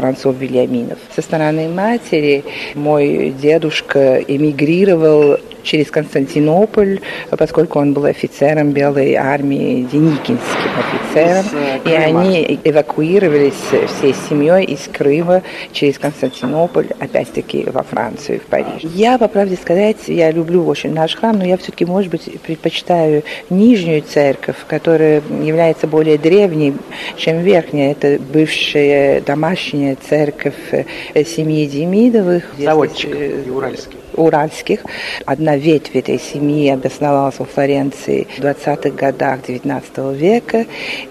Францов-Вильяминов. 0.82 0.98
Со 1.14 1.22
стороны 1.22 1.68
матери 1.68 2.44
мой 2.74 3.30
дедушка 3.30 4.18
эмигрировал 4.18 5.38
через 5.62 5.90
Константинополь, 5.90 7.00
поскольку 7.30 7.78
он 7.78 7.92
был 7.92 8.04
офицером 8.04 8.72
Белой 8.72 9.14
армии, 9.14 9.86
Деникинским 9.90 10.70
офицером. 10.78 11.44
И 11.84 11.90
они 11.90 12.60
эвакуировались 12.64 13.54
всей 13.98 14.14
семьей 14.28 14.64
из 14.64 14.88
Крыма 14.92 15.42
через 15.72 15.98
Константинополь, 15.98 16.88
опять-таки 16.98 17.64
во 17.70 17.82
Францию, 17.82 18.40
в 18.40 18.44
Париж. 18.44 18.82
Я, 18.82 19.18
по 19.18 19.28
правде 19.28 19.56
сказать, 19.56 20.08
я 20.08 20.30
люблю 20.30 20.64
очень 20.66 20.92
наш 20.92 21.14
храм, 21.16 21.38
но 21.38 21.44
я 21.44 21.56
все-таки, 21.56 21.84
может 21.84 22.10
быть, 22.10 22.28
предпочитаю 22.40 23.22
нижнюю 23.50 24.02
церковь, 24.02 24.56
которая 24.66 25.22
является 25.42 25.86
более 25.86 26.18
древней, 26.18 26.74
чем 27.16 27.40
верхняя. 27.40 27.92
Это 27.92 28.18
бывшая 28.22 29.20
домашняя 29.20 29.96
церковь 30.08 30.54
э, 30.72 31.24
семьи 31.24 31.66
Демидовых. 31.66 32.44
Заводчик 32.58 33.16
уральский 33.54 34.01
уральских. 34.14 34.80
Одна 35.26 35.56
ветвь 35.56 35.94
этой 35.94 36.18
семьи 36.18 36.68
обосновалась 36.70 37.38
во 37.38 37.44
Флоренции 37.44 38.26
в 38.36 38.40
20-х 38.40 38.90
годах 38.90 39.40
XIX 39.46 40.14
века, 40.14 40.66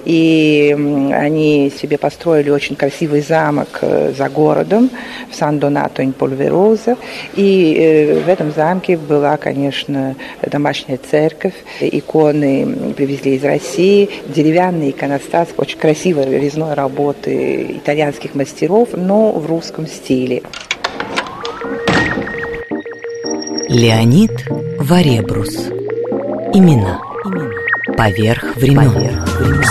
и 0.05 0.75
они 1.13 1.71
себе 1.71 1.97
построили 1.97 2.49
очень 2.49 2.75
красивый 2.75 3.21
замок 3.21 3.79
э, 3.81 4.13
за 4.17 4.29
городом 4.29 4.89
в 5.29 5.35
Сан-Донато 5.35 6.03
ин 6.03 6.13
Польвероза, 6.13 6.97
и 7.35 7.75
э, 7.77 8.19
в 8.19 8.29
этом 8.29 8.51
замке 8.51 8.97
была, 8.97 9.37
конечно, 9.37 10.15
домашняя 10.41 10.97
церковь, 10.97 11.53
иконы 11.79 12.93
привезли 12.95 13.35
из 13.35 13.43
России, 13.43 14.09
деревянный 14.27 14.91
иконостас, 14.91 15.49
очень 15.57 15.77
красивой 15.77 16.39
резной 16.39 16.73
работы 16.73 17.77
итальянских 17.77 18.35
мастеров, 18.35 18.89
но 18.93 19.31
в 19.31 19.45
русском 19.45 19.87
стиле. 19.87 20.43
Леонид 23.71 24.31
Варебрус. 24.79 25.55
Имена. 26.53 26.99
Поверх 27.95 28.57
времен. 28.57 28.91
Поверх 28.91 29.39
времен. 29.39 29.63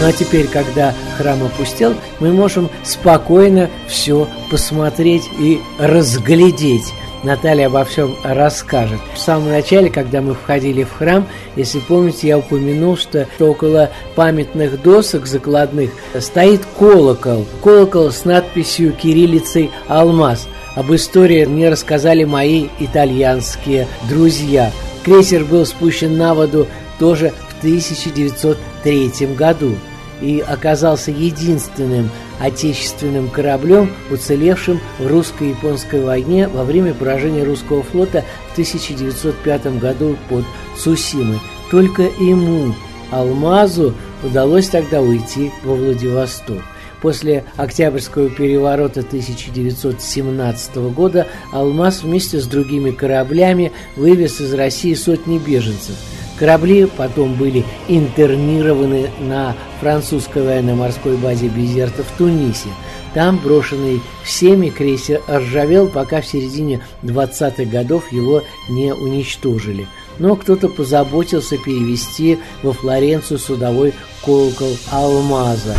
Ну 0.00 0.08
а 0.08 0.12
теперь, 0.12 0.48
когда 0.48 0.92
храм 1.16 1.40
опустел, 1.44 1.94
мы 2.18 2.32
можем 2.32 2.68
спокойно 2.82 3.70
все 3.86 4.28
посмотреть 4.50 5.30
и 5.38 5.60
разглядеть. 5.78 6.92
Наталья 7.24 7.68
обо 7.68 7.84
всем 7.84 8.16
расскажет. 8.22 9.00
В 9.14 9.18
самом 9.18 9.48
начале, 9.48 9.88
когда 9.88 10.20
мы 10.20 10.34
входили 10.34 10.84
в 10.84 10.92
храм, 10.92 11.26
если 11.56 11.78
помните, 11.80 12.28
я 12.28 12.38
упомянул, 12.38 12.98
что 12.98 13.26
около 13.40 13.90
памятных 14.14 14.82
досок 14.82 15.26
закладных 15.26 15.90
стоит 16.20 16.60
колокол. 16.78 17.46
Колокол 17.62 18.12
с 18.12 18.26
надписью 18.26 18.92
кириллицей 18.92 19.70
«Алмаз». 19.88 20.46
Об 20.74 20.92
истории 20.92 21.46
мне 21.46 21.70
рассказали 21.70 22.24
мои 22.24 22.66
итальянские 22.78 23.86
друзья. 24.08 24.70
Крейсер 25.02 25.44
был 25.44 25.64
спущен 25.64 26.18
на 26.18 26.34
воду 26.34 26.66
тоже 26.98 27.32
в 27.48 27.58
1903 27.60 29.26
году 29.34 29.76
и 30.20 30.44
оказался 30.46 31.10
единственным 31.10 32.10
отечественным 32.40 33.28
кораблем, 33.28 33.90
уцелевшим 34.10 34.80
в 34.98 35.06
русско-японской 35.06 36.02
войне 36.02 36.48
во 36.48 36.64
время 36.64 36.94
поражения 36.94 37.44
русского 37.44 37.82
флота 37.82 38.24
в 38.48 38.52
1905 38.52 39.78
году 39.78 40.16
под 40.28 40.44
Цусимой. 40.76 41.40
Только 41.70 42.02
ему, 42.02 42.74
Алмазу, 43.10 43.94
удалось 44.22 44.68
тогда 44.68 45.00
уйти 45.00 45.50
во 45.62 45.74
Владивосток. 45.74 46.62
После 47.00 47.44
Октябрьского 47.56 48.30
переворота 48.30 49.00
1917 49.00 50.76
года 50.94 51.26
«Алмаз» 51.52 52.02
вместе 52.02 52.40
с 52.40 52.46
другими 52.46 52.92
кораблями 52.92 53.72
вывез 53.94 54.40
из 54.40 54.54
России 54.54 54.94
сотни 54.94 55.38
беженцев– 55.38 55.96
Корабли 56.38 56.86
потом 56.86 57.34
были 57.34 57.64
интернированы 57.88 59.08
на 59.20 59.54
французской 59.80 60.42
военно-морской 60.42 61.16
базе 61.16 61.48
Безерта 61.48 62.02
в 62.02 62.10
Тунисе. 62.18 62.68
Там, 63.12 63.38
брошенный 63.38 64.02
всеми, 64.24 64.70
крейсер 64.70 65.22
ржавел, 65.28 65.86
пока 65.88 66.20
в 66.20 66.26
середине 66.26 66.80
20-х 67.04 67.64
годов 67.64 68.10
его 68.10 68.42
не 68.68 68.92
уничтожили. 68.92 69.86
Но 70.18 70.34
кто-то 70.34 70.68
позаботился 70.68 71.56
перевести 71.56 72.38
во 72.62 72.72
Флоренцию 72.72 73.38
судовой 73.38 73.92
колокол 74.24 74.76
алмаза. 74.90 75.76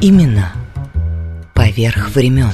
Именно 0.00 0.52
поверх 1.54 2.10
времен. 2.10 2.50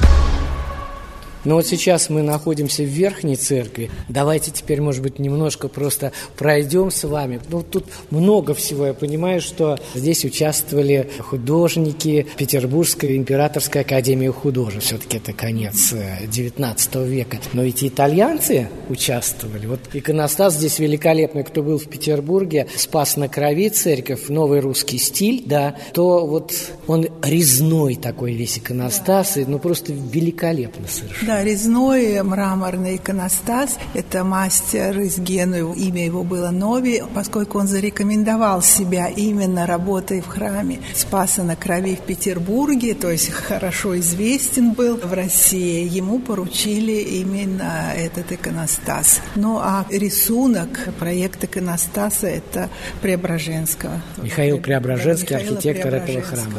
Но 1.49 1.55
вот 1.55 1.67
сейчас 1.67 2.11
мы 2.11 2.21
находимся 2.21 2.83
в 2.83 2.89
верхней 2.89 3.37
церкви. 3.37 3.91
Давайте 4.11 4.51
теперь, 4.51 4.83
может 4.83 5.03
быть, 5.03 5.19
немножко 5.19 5.69
просто 5.69 6.13
пройдем 6.37 6.91
с 6.91 7.05
вами. 7.05 7.41
Ну, 7.49 7.63
тут 7.63 7.87
много 8.11 8.53
всего. 8.53 8.85
Я 8.85 8.93
понимаю, 8.93 9.41
что 9.41 9.79
здесь 9.95 10.27
участвовали 10.27 11.09
художники 11.21 12.27
Петербургской 12.37 13.17
императорской 13.17 13.81
академии 13.81 14.29
художеств. 14.29 14.89
Все-таки 14.89 15.17
это 15.17 15.33
конец 15.33 15.95
XIX 15.95 16.77
э, 16.93 17.07
века. 17.07 17.39
Но 17.55 17.65
эти 17.65 17.89
итальянцы 17.89 18.69
участвовали. 18.91 19.65
Вот 19.65 19.81
иконостас 19.95 20.55
здесь 20.55 20.79
великолепный. 20.79 21.45
Кто 21.45 21.63
был 21.63 21.79
в 21.79 21.89
Петербурге, 21.89 22.67
Спас 22.77 23.17
на 23.17 23.29
крови 23.31 23.71
церковь, 23.71 24.29
новый 24.29 24.61
русский 24.61 24.99
стиль, 24.99 25.45
да, 25.47 25.77
то 25.95 26.27
вот 26.27 26.53
он 26.87 27.07
резной 27.23 27.95
такой 27.95 28.35
весь 28.35 28.59
иконостас, 28.59 29.39
и, 29.39 29.47
ну, 29.47 29.59
просто 29.59 29.95
великолепно 29.95 30.87
совершенно. 30.87 31.38
Да, 31.38 31.38
резной 31.43 32.23
мраморный 32.23 32.97
иконостас. 32.97 33.79
Это 33.95 34.25
мастер 34.25 34.99
из 35.01 35.19
Генуи, 35.19 35.75
имя 35.77 36.05
его 36.05 36.25
было 36.25 36.51
Нови, 36.51 37.03
поскольку 37.15 37.59
он 37.59 37.67
зарекомендовал 37.67 38.63
себя 38.63 39.09
именно 39.09 39.67
работой 39.67 40.21
в 40.21 40.29
храме 40.29 40.81
Спаса 40.95 41.43
на 41.43 41.57
Крови 41.57 41.97
в 41.97 42.01
Петербурге, 42.01 42.95
то 42.95 43.11
есть 43.11 43.31
хорошо 43.31 43.99
известен 43.99 44.73
был 44.73 44.97
в 44.97 45.13
России. 45.13 45.89
Ему 45.89 46.19
поручили 46.19 46.93
именно 46.93 47.93
этот 47.97 48.33
иконостас. 48.33 49.21
Ну 49.35 49.59
а 49.59 49.87
рисунок, 49.91 50.89
проект 50.99 51.45
иконостаса– 51.45 52.27
это 52.29 52.69
Преображенского. 53.03 54.01
Михаил 54.23 54.59
Преображенский, 54.59 55.37
архитектор 55.37 55.95
этого 55.95 56.23
храма. 56.23 56.53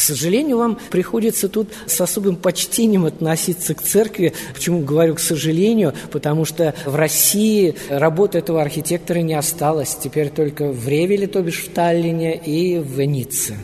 К 0.00 0.02
сожалению, 0.02 0.56
вам 0.56 0.78
приходится 0.90 1.50
тут 1.50 1.68
с 1.84 2.00
особым 2.00 2.36
почтением 2.36 3.04
относиться 3.04 3.74
к 3.74 3.82
церкви. 3.82 4.32
Почему 4.54 4.80
говорю 4.80 5.14
к 5.14 5.20
сожалению? 5.20 5.92
Потому 6.10 6.46
что 6.46 6.74
в 6.86 6.94
России 6.94 7.74
работы 7.90 8.38
этого 8.38 8.62
архитектора 8.62 9.18
не 9.18 9.34
осталось. 9.34 9.98
Теперь 10.02 10.30
только 10.30 10.72
в 10.72 10.88
Ревеле, 10.88 11.26
то 11.26 11.42
бишь 11.42 11.62
в 11.64 11.68
Таллине, 11.74 12.34
и 12.34 12.78
в 12.78 12.98
Ницце 13.02 13.58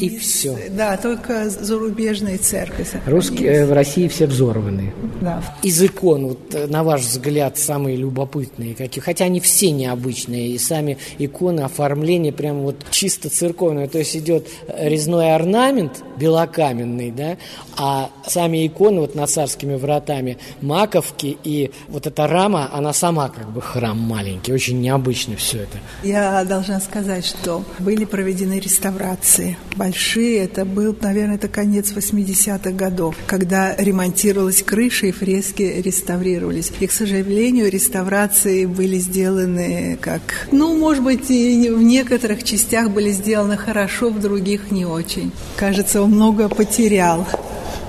и 0.00 0.18
все. 0.18 0.56
Да, 0.70 0.96
только 0.96 1.48
зарубежные 1.50 2.38
церкви 2.38 2.86
Русские 3.06 3.50
э, 3.50 3.66
в 3.66 3.72
России 3.72 4.08
все 4.08 4.26
взорваны. 4.26 4.92
Да. 5.20 5.42
Из 5.62 5.82
икон, 5.82 6.28
вот, 6.28 6.54
э, 6.54 6.66
на 6.66 6.82
ваш 6.82 7.02
взгляд, 7.02 7.58
самые 7.58 7.96
любопытные 7.96 8.74
какие? 8.74 9.02
Хотя 9.02 9.26
они 9.26 9.40
все 9.40 9.70
необычные, 9.70 10.48
и 10.48 10.58
сами 10.58 10.98
иконы, 11.18 11.60
оформление 11.60 12.32
прям 12.32 12.60
вот 12.62 12.76
чисто 12.90 13.28
церковное. 13.28 13.88
То 13.88 13.98
есть 13.98 14.16
идет 14.16 14.48
резной 14.68 15.34
орнамент 15.34 16.02
белокаменный, 16.18 17.10
да, 17.10 17.36
а 17.76 18.10
сами 18.26 18.66
иконы 18.66 19.00
вот 19.00 19.14
над 19.14 19.30
царскими 19.30 19.74
вратами 19.74 20.38
маковки 20.60 21.36
и 21.44 21.70
вот 21.88 22.06
эта 22.06 22.26
рама, 22.26 22.70
она 22.72 22.92
сама 22.92 23.28
как 23.28 23.50
бы 23.50 23.60
храм 23.62 23.98
маленький. 23.98 24.52
Очень 24.52 24.80
необычно 24.80 25.36
все 25.36 25.62
это. 25.62 25.78
Я 26.02 26.44
должна 26.44 26.80
сказать, 26.80 27.24
что 27.26 27.64
были 27.78 28.04
проведены 28.04 28.58
реставрации 28.60 29.56
большие. 29.90 30.44
Это 30.44 30.64
был, 30.64 30.96
наверное, 31.00 31.34
это 31.34 31.48
конец 31.48 31.92
80-х 31.92 32.70
годов, 32.70 33.16
когда 33.26 33.74
ремонтировалась 33.76 34.62
крыша 34.62 35.06
и 35.06 35.10
фрески 35.12 35.82
реставрировались. 35.84 36.70
И, 36.78 36.86
к 36.86 36.92
сожалению, 36.92 37.70
реставрации 37.70 38.66
были 38.66 38.98
сделаны 38.98 39.98
как... 40.00 40.48
Ну, 40.52 40.78
может 40.78 41.02
быть, 41.02 41.30
и 41.30 41.68
в 41.70 41.82
некоторых 41.82 42.44
частях 42.44 42.90
были 42.90 43.10
сделаны 43.10 43.56
хорошо, 43.56 44.10
в 44.10 44.20
других 44.20 44.70
не 44.70 44.84
очень. 44.84 45.32
Кажется, 45.56 46.02
он 46.02 46.12
много 46.12 46.48
потерял. 46.48 47.26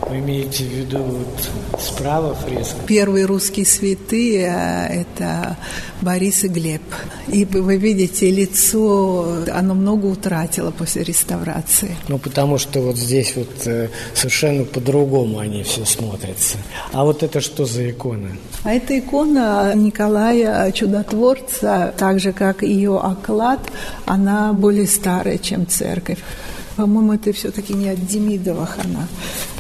Вы 0.10 0.20
имеете 0.20 0.64
в 0.64 0.68
виду 0.68 0.98
вот 0.98 1.50
справа 1.80 2.36
фреска? 2.36 2.76
Первые 2.88 3.26
русские 3.26 3.66
святые– 3.66 4.46
это 4.90 5.58
Борис 6.02 6.44
и 6.44 6.48
Глеб. 6.48 6.82
И 7.28 7.46
вы 7.46 7.78
видите, 7.78 8.30
лицо, 8.30 9.38
оно 9.54 9.74
много 9.74 10.08
утратило 10.08 10.72
после 10.72 11.04
реставрации. 11.04 11.96
Ну, 12.08 12.18
потому 12.18 12.58
что 12.58 12.82
вот 12.82 12.98
здесь 12.98 13.36
вот 13.36 13.68
э, 13.68 13.90
совершенно 14.14 14.66
по-другому 14.66 15.40
они 15.40 15.64
все 15.64 15.86
смотрятся. 15.86 16.58
А 16.92 17.06
вот 17.06 17.24
это 17.24 17.40
что 17.40 17.66
за 17.66 17.90
икона? 17.90 18.30
А 18.64 18.74
это 18.74 18.98
икона 18.98 19.74
Николая 19.76 20.72
Чудотворца, 20.72 21.94
так 21.98 22.20
же, 22.20 22.34
как 22.34 22.64
ее 22.64 23.00
оклад, 23.00 23.60
она 24.06 24.52
более 24.54 24.88
старая, 24.88 25.38
чем 25.38 25.68
церковь. 25.68 26.20
По-моему, 26.76 27.14
это 27.14 27.32
все-таки 27.34 27.74
не 27.74 27.90
от 27.90 28.06
Демидовых 28.06 28.78
она. 28.84 29.08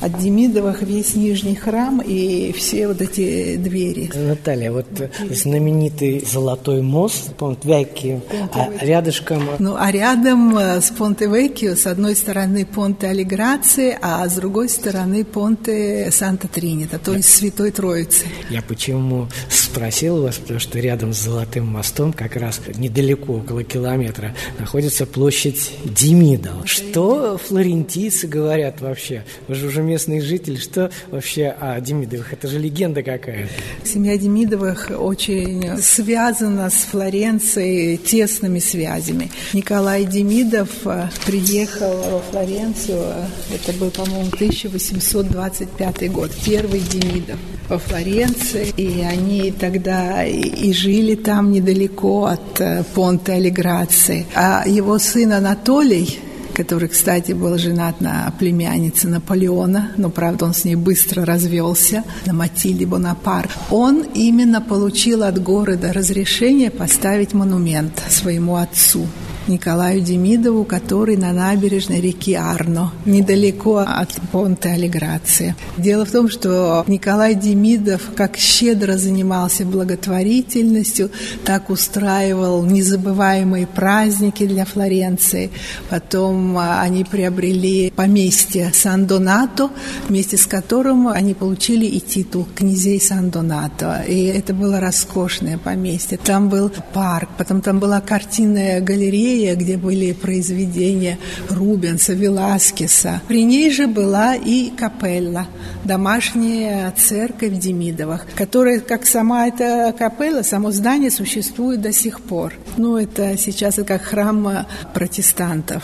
От 0.01 0.17
Демидовых 0.19 0.81
весь 0.81 1.15
нижний 1.15 1.55
храм 1.55 2.01
и 2.01 2.51
все 2.53 2.87
вот 2.87 3.01
эти 3.01 3.55
двери. 3.55 4.09
Наталья, 4.15 4.71
вот 4.71 4.87
знаменитый 5.29 6.25
Золотой 6.25 6.81
мост, 6.81 7.35
Понт 7.35 7.63
Веккио, 7.65 8.21
а 8.53 8.71
рядышком... 8.81 9.43
Ну, 9.59 9.75
а 9.77 9.91
рядом 9.91 10.57
э, 10.57 10.81
с 10.81 10.89
Понте 10.89 11.27
Веккио, 11.27 11.75
с 11.75 11.85
одной 11.85 12.15
стороны 12.15 12.65
Понте 12.65 13.07
Алиграции, 13.07 13.95
а 14.01 14.27
с 14.27 14.33
другой 14.33 14.69
стороны 14.69 15.23
Понте 15.23 16.09
Санта 16.11 16.47
Тринита, 16.47 16.97
то 16.97 17.13
есть 17.13 17.29
Святой 17.29 17.69
Троицы. 17.69 18.25
Я 18.49 18.63
почему 18.63 19.27
спросил 19.49 20.23
вас, 20.23 20.37
потому 20.37 20.59
что 20.59 20.79
рядом 20.79 21.13
с 21.13 21.21
Золотым 21.21 21.67
мостом, 21.67 22.11
как 22.11 22.35
раз 22.35 22.59
недалеко, 22.75 23.33
около 23.33 23.63
километра, 23.63 24.33
находится 24.57 25.05
площадь 25.05 25.71
Демидов. 25.85 26.67
Что 26.67 27.37
флорентийцы 27.37 28.27
говорят 28.27 28.81
вообще? 28.81 29.23
Вы 29.47 29.55
же 29.55 29.67
уже 29.67 29.83
местный 29.91 30.21
житель. 30.21 30.57
Что 30.57 30.89
вообще 31.09 31.53
о 31.59 31.79
Демидовых? 31.81 32.33
Это 32.33 32.47
же 32.47 32.59
легенда 32.59 33.03
какая-то. 33.03 33.49
Семья 33.83 34.17
Демидовых 34.17 34.91
очень 34.97 35.77
связана 35.81 36.69
с 36.69 36.85
Флоренцией 36.91 37.97
тесными 37.97 38.59
связями. 38.59 39.29
Николай 39.53 40.05
Демидов 40.05 40.69
э, 40.85 41.09
приехал 41.25 41.93
во 42.11 42.19
Флоренцию, 42.31 43.01
э, 43.01 43.55
это 43.55 43.77
был, 43.77 43.91
по-моему, 43.91 44.29
1825 44.33 46.11
год, 46.11 46.31
первый 46.45 46.79
Демидов 46.79 47.39
во 47.67 47.77
Флоренции, 47.77 48.73
и 48.77 49.01
они 49.01 49.51
тогда 49.51 50.25
и 50.25 50.71
жили 50.73 51.15
там 51.15 51.51
недалеко 51.51 52.25
от 52.25 52.61
э, 52.61 52.83
Понте 52.95 53.33
Алиграции. 53.33 54.25
А 54.35 54.63
его 54.65 54.97
сын 54.99 55.33
Анатолий, 55.33 56.19
который, 56.51 56.89
кстати, 56.89 57.31
был 57.31 57.57
женат 57.57 58.01
на 58.01 58.33
племяннице 58.39 59.07
Наполеона, 59.07 59.91
но, 59.97 60.09
правда, 60.09 60.45
он 60.45 60.53
с 60.53 60.63
ней 60.63 60.75
быстро 60.75 61.25
развелся, 61.25 62.03
на 62.25 62.33
Матильде 62.33 62.85
Бонапарт. 62.85 63.51
Он 63.69 64.03
именно 64.13 64.61
получил 64.61 65.23
от 65.23 65.41
города 65.41 65.93
разрешение 65.93 66.71
поставить 66.71 67.33
монумент 67.33 68.01
своему 68.09 68.55
отцу. 68.55 69.07
Николаю 69.47 70.01
Демидову, 70.01 70.65
который 70.65 71.17
на 71.17 71.33
набережной 71.33 71.99
реки 71.99 72.33
Арно, 72.33 72.91
недалеко 73.05 73.77
от 73.77 74.09
понта 74.31 74.69
Алиграции. 74.69 75.55
Дело 75.77 76.05
в 76.05 76.11
том, 76.11 76.29
что 76.29 76.83
Николай 76.87 77.35
Демидов 77.35 78.01
как 78.15 78.37
щедро 78.37 78.97
занимался 78.97 79.65
благотворительностью, 79.65 81.09
так 81.43 81.69
устраивал 81.69 82.63
незабываемые 82.63 83.67
праздники 83.67 84.45
для 84.45 84.65
Флоренции. 84.65 85.49
Потом 85.89 86.57
а, 86.57 86.81
они 86.81 87.03
приобрели 87.03 87.91
поместье 87.95 88.71
Сан-Донато, 88.73 89.71
вместе 90.07 90.37
с 90.37 90.45
которым 90.45 91.07
они 91.07 91.33
получили 91.33 91.85
и 91.85 91.99
титул 91.99 92.47
князей 92.55 93.01
Сан-Донато. 93.01 94.03
И 94.07 94.25
это 94.25 94.53
было 94.53 94.79
роскошное 94.79 95.57
поместье. 95.57 96.19
Там 96.23 96.49
был 96.49 96.71
парк, 96.93 97.29
потом 97.37 97.61
там 97.61 97.79
была 97.79 98.01
картинная 98.01 98.81
галерея, 98.81 99.30
галерея, 99.31 99.55
где 99.55 99.77
были 99.77 100.11
произведения 100.13 101.17
Рубенса, 101.49 102.13
Веласкеса. 102.13 103.21
При 103.27 103.43
ней 103.43 103.71
же 103.71 103.87
была 103.87 104.35
и 104.35 104.69
капелла, 104.71 105.47
домашняя 105.83 106.91
церковь 106.91 107.57
Демидовых, 107.57 108.25
которая, 108.35 108.79
как 108.79 109.05
сама 109.05 109.47
эта 109.47 109.93
капелла, 109.97 110.43
само 110.43 110.71
здание 110.71 111.11
существует 111.11 111.81
до 111.81 111.91
сих 111.91 112.21
пор. 112.21 112.53
Ну, 112.77 112.97
это 112.97 113.37
сейчас 113.37 113.75
как 113.85 114.01
храм 114.01 114.65
протестантов. 114.93 115.83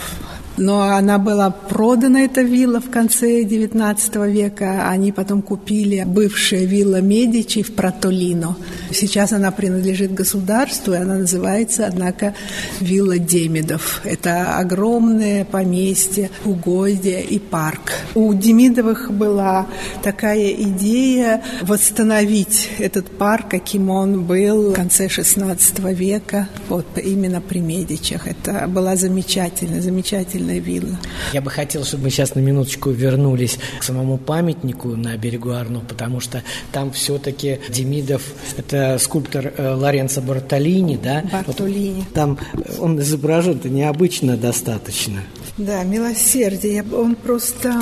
Но 0.57 0.81
она 0.81 1.19
была 1.19 1.51
продана, 1.51 2.21
эта 2.21 2.41
вилла, 2.41 2.81
в 2.81 2.89
конце 2.89 3.43
XIX 3.43 4.31
века. 4.31 4.89
Они 4.89 5.11
потом 5.11 5.41
купили 5.43 6.03
бывшая 6.03 6.65
вилла 6.65 6.99
Медичи 6.99 7.61
в 7.61 7.73
Протолино. 7.75 8.57
Сейчас 8.91 9.33
она 9.33 9.51
принадлежит 9.51 10.13
государству, 10.13 10.93
и 10.93 10.97
она 10.97 11.15
называется, 11.15 11.85
однако, 11.85 12.33
вилла 12.79 13.19
Демидов. 13.19 14.01
Это 14.03 14.57
огромное 14.57 15.45
поместье, 15.45 16.31
угодье 16.43 17.23
и 17.23 17.37
парк. 17.37 17.91
У 18.15 18.33
Демидовых 18.33 19.11
была 19.11 19.67
такая 20.01 20.51
идея 20.51 21.43
восстановить 21.61 22.69
этот 22.79 23.09
парк, 23.11 23.49
каким 23.49 23.89
он 23.91 24.23
был 24.23 24.71
в 24.71 24.73
конце 24.73 25.05
XVI 25.05 25.93
века, 25.93 26.49
вот 26.67 26.85
именно 26.97 27.41
при 27.41 27.59
Медичах. 27.59 28.27
Это 28.27 28.67
была 28.67 28.95
замечательная, 28.95 29.81
замечательная 29.81 30.46
замечательная 30.47 30.59
вилла. 30.59 30.97
Я 31.33 31.41
бы 31.41 31.49
хотел, 31.49 31.83
чтобы 31.83 32.03
мы 32.03 32.09
сейчас 32.09 32.35
на 32.35 32.39
минуточку 32.39 32.89
вернулись 32.89 33.57
к 33.79 33.83
самому 33.83 34.17
памятнику 34.17 34.89
на 34.95 35.15
берегу 35.17 35.51
Арно, 35.51 35.81
потому 35.81 36.19
что 36.19 36.43
там 36.71 36.91
все-таки 36.91 37.59
Демидов, 37.69 38.21
это 38.57 38.97
скульптор 38.99 39.53
э, 39.57 39.73
Лоренцо 39.73 40.21
Бартолини, 40.21 40.97
да? 41.01 41.23
Бартолини. 41.45 41.99
Вот 42.01 42.13
там 42.13 42.39
он 42.79 42.99
изображен-то 42.99 43.69
необычно 43.69 44.37
достаточно. 44.37 45.23
Да, 45.57 45.83
милосердие. 45.83 46.83
Он 46.93 47.15
просто... 47.15 47.81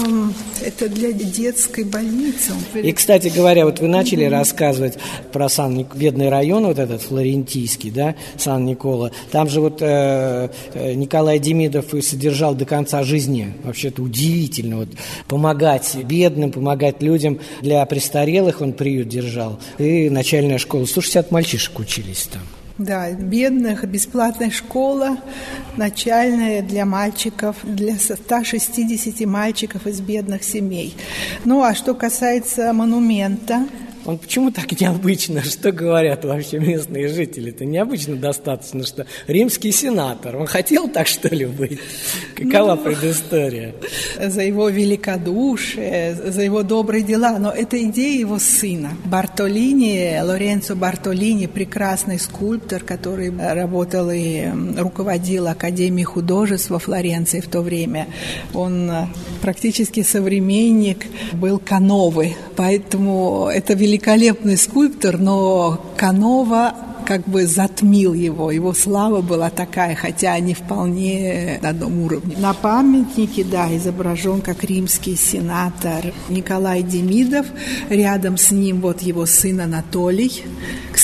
Это 0.63 0.87
для 0.87 1.11
детской 1.11 1.83
больницы. 1.83 2.53
И, 2.73 2.91
кстати 2.91 3.27
говоря, 3.27 3.65
вот 3.65 3.79
вы 3.79 3.87
начали 3.87 4.25
mm-hmm. 4.25 4.29
рассказывать 4.29 4.97
про 5.31 5.49
Сан 5.49 5.85
бедный 5.95 6.29
район, 6.29 6.65
вот 6.65 6.79
этот 6.79 7.01
флорентийский, 7.01 7.91
да, 7.91 8.15
Сан-Никола. 8.37 9.11
Там 9.31 9.49
же 9.49 9.61
вот 9.61 9.81
э, 9.81 10.49
э, 10.73 10.93
Николай 10.93 11.39
Демидов 11.39 11.93
и 11.93 12.01
содержал 12.01 12.55
до 12.55 12.65
конца 12.65 13.03
жизни. 13.03 13.53
Вообще-то 13.63 14.01
удивительно. 14.01 14.77
Вот, 14.77 14.89
помогать 15.27 15.95
бедным, 16.03 16.51
помогать 16.51 17.01
людям. 17.01 17.39
Для 17.61 17.85
престарелых 17.85 18.61
он 18.61 18.73
приют 18.73 19.09
держал. 19.09 19.59
И 19.77 20.09
начальная 20.09 20.57
школа. 20.57 20.85
160 20.85 21.31
мальчишек 21.31 21.79
учились 21.79 22.29
там. 22.31 22.41
Да, 22.77 23.09
бедных, 23.11 23.85
бесплатная 23.85 24.49
школа, 24.49 25.17
начальная 25.77 26.61
для 26.61 26.85
мальчиков, 26.85 27.55
для 27.63 27.95
160 27.95 29.25
мальчиков 29.25 29.87
из 29.87 30.01
бедных 30.01 30.43
семей. 30.43 30.93
Ну, 31.45 31.63
а 31.63 31.73
что 31.73 31.93
касается 31.93 32.73
монумента, 32.73 33.65
он 34.05 34.19
почему 34.19 34.51
так 34.51 34.79
необычно? 34.79 35.43
Что 35.43 35.71
говорят 35.71 36.25
вообще 36.25 36.59
местные 36.59 37.07
жители? 37.07 37.49
Это 37.49 37.65
необычно 37.65 38.15
достаточно, 38.15 38.85
что 38.85 39.07
римский 39.25 39.71
сенатор. 39.71 40.35
Он 40.37 40.45
хотел 40.45 40.87
так, 40.87 41.07
что 41.07 41.27
ли, 41.33 41.45
быть? 41.45 41.79
Какова 42.35 42.75
ну, 42.75 42.83
предыстория? 42.83 43.73
За 44.19 44.41
его 44.41 44.69
великодушие, 44.69 46.15
за 46.15 46.41
его 46.41 46.61
добрые 46.61 47.03
дела. 47.03 47.39
Но 47.39 47.49
это 47.49 47.81
идея 47.83 48.19
его 48.19 48.37
сына. 48.37 48.91
Бартолини, 49.05 50.19
Лоренцо 50.21 50.75
Бартолини, 50.75 51.47
прекрасный 51.47 52.19
скульптор, 52.19 52.83
который 52.83 53.33
работал 53.35 54.11
и 54.11 54.45
руководил 54.77 55.47
Академией 55.47 56.05
художеств 56.05 56.69
во 56.69 56.77
Флоренции 56.77 57.39
в 57.39 57.47
то 57.47 57.61
время. 57.61 58.07
Он 58.53 58.89
э, 58.91 59.07
практически 59.41 60.03
современник 60.03 61.07
был 61.33 61.57
Кановы. 61.59 62.35
Поэтому 62.55 63.49
это 63.51 63.73
великолепно 63.73 63.94
великолепный 63.95 64.57
скульптор, 64.57 65.17
но 65.17 65.81
Канова 65.95 66.75
как 67.05 67.21
бы 67.27 67.45
затмил 67.45 68.13
его. 68.13 68.51
Его 68.51 68.73
слава 68.73 69.21
была 69.21 69.49
такая, 69.49 69.95
хотя 69.95 70.37
не 70.39 70.53
вполне 70.53 71.59
на 71.61 71.69
одном 71.69 72.01
уровне. 72.01 72.35
На 72.37 72.53
памятнике, 72.53 73.43
да, 73.43 73.73
изображен 73.77 74.41
как 74.41 74.63
римский 74.63 75.15
сенатор 75.15 76.13
Николай 76.29 76.81
Демидов. 76.83 77.45
Рядом 77.89 78.37
с 78.37 78.51
ним 78.51 78.81
вот 78.81 79.01
его 79.01 79.25
сын 79.25 79.61
Анатолий. 79.61 80.43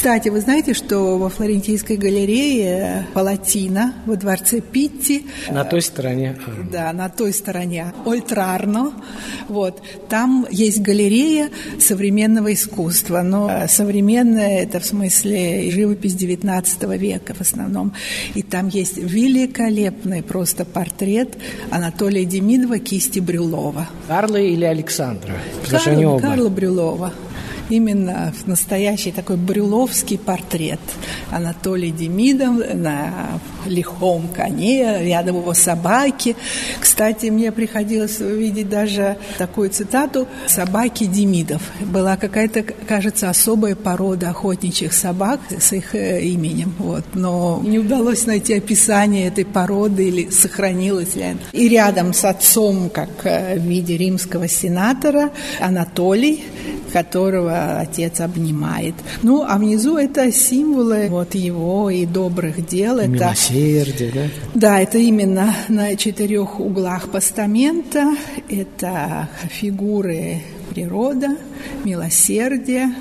Кстати, 0.02 0.30
вы 0.30 0.41
знаете, 0.41 0.74
что 0.74 1.20
во 1.20 1.30
Флорентийской 1.30 1.95
галерее 1.95 3.06
Палатина 3.14 3.93
во 4.08 4.16
дворце 4.16 4.60
Питти... 4.60 5.28
На 5.52 5.64
той 5.64 5.84
стороне. 5.84 6.39
Да, 6.72 6.91
на 6.91 7.08
той 7.08 7.32
стороне. 7.32 7.93
Ольтрарно. 8.04 8.93
Вот. 9.47 9.80
Там 10.10 10.47
есть 10.49 10.82
галерея 10.82 11.52
современного 11.80 12.52
искусства. 12.52 13.22
Но 13.22 13.68
современное 13.68 14.64
это 14.64 14.80
в 14.80 14.86
смысле 14.88 15.70
живопись 15.70 16.14
живопись 16.14 16.16
XIX 16.16 16.97
века 16.97 17.36
в 17.36 17.41
основном. 17.41 17.93
И 18.34 18.41
там 18.41 18.70
есть 18.70 18.97
великолепный 18.97 20.24
просто 20.24 20.66
портрет 20.66 21.38
Анатолия 21.70 22.26
Демидова 22.26 22.80
кисти 22.80 23.20
Брюлова. 23.20 23.88
Карла 24.08 24.38
или 24.38 24.66
Александра? 24.66 25.36
Карла, 25.70 26.20
Карла 26.20 26.49
Брюлова. 26.49 27.14
Именно 27.72 28.34
настоящий 28.45 29.11
такой 29.11 29.38
брюловский 29.38 30.17
портрет. 30.17 30.80
Анатолий 31.32 31.91
Демидов 31.91 32.74
на 32.74 33.39
лихом 33.65 34.28
коне, 34.28 35.03
рядом 35.03 35.38
его 35.38 35.53
собаки. 35.53 36.36
Кстати, 36.80 37.28
мне 37.28 37.51
приходилось 37.51 38.19
увидеть 38.19 38.69
даже 38.69 39.17
такую 39.38 39.69
цитату 39.69 40.28
«собаки 40.47 41.05
Демидов». 41.05 41.61
Была 41.80 42.17
какая-то, 42.17 42.63
кажется, 42.63 43.30
особая 43.30 43.76
порода 43.76 44.30
охотничьих 44.30 44.93
собак 44.93 45.39
с 45.59 45.74
их 45.74 45.95
э, 45.95 46.22
именем. 46.22 46.74
Вот. 46.78 47.05
Но 47.13 47.61
не 47.63 47.80
удалось 47.80 48.26
найти 48.26 48.53
описание 48.55 49.28
этой 49.28 49.45
породы 49.45 50.07
или 50.07 50.30
сохранилось 50.30 51.15
ли 51.15 51.24
она. 51.24 51.39
И 51.53 51.69
рядом 51.69 52.13
с 52.13 52.26
отцом, 52.26 52.89
как 52.89 53.09
э, 53.24 53.57
в 53.57 53.63
виде 53.63 53.97
римского 53.97 54.47
сенатора, 54.47 55.32
Анатолий, 55.59 56.43
которого 56.92 57.80
отец 57.80 58.20
обнимает. 58.20 58.96
Ну, 59.24 59.44
а 59.48 59.58
внизу 59.58 59.98
это 59.98 60.32
символы 60.32 61.08
вот 61.10 61.36
его 61.36 61.89
и 61.89 62.06
добрых 62.06 62.66
дел. 62.68 63.00
И 63.00 63.04
это 63.04 63.10
Милосердие, 63.10 64.12
да? 64.14 64.22
да, 64.54 64.80
это 64.80 64.98
именно 64.98 65.56
на 65.70 65.96
четырех 65.96 66.60
углах 66.60 67.10
постамента. 67.10 68.16
Это 68.50 69.30
фигуры 69.50 70.42
природа, 70.70 71.38
милосердие, 71.84 72.94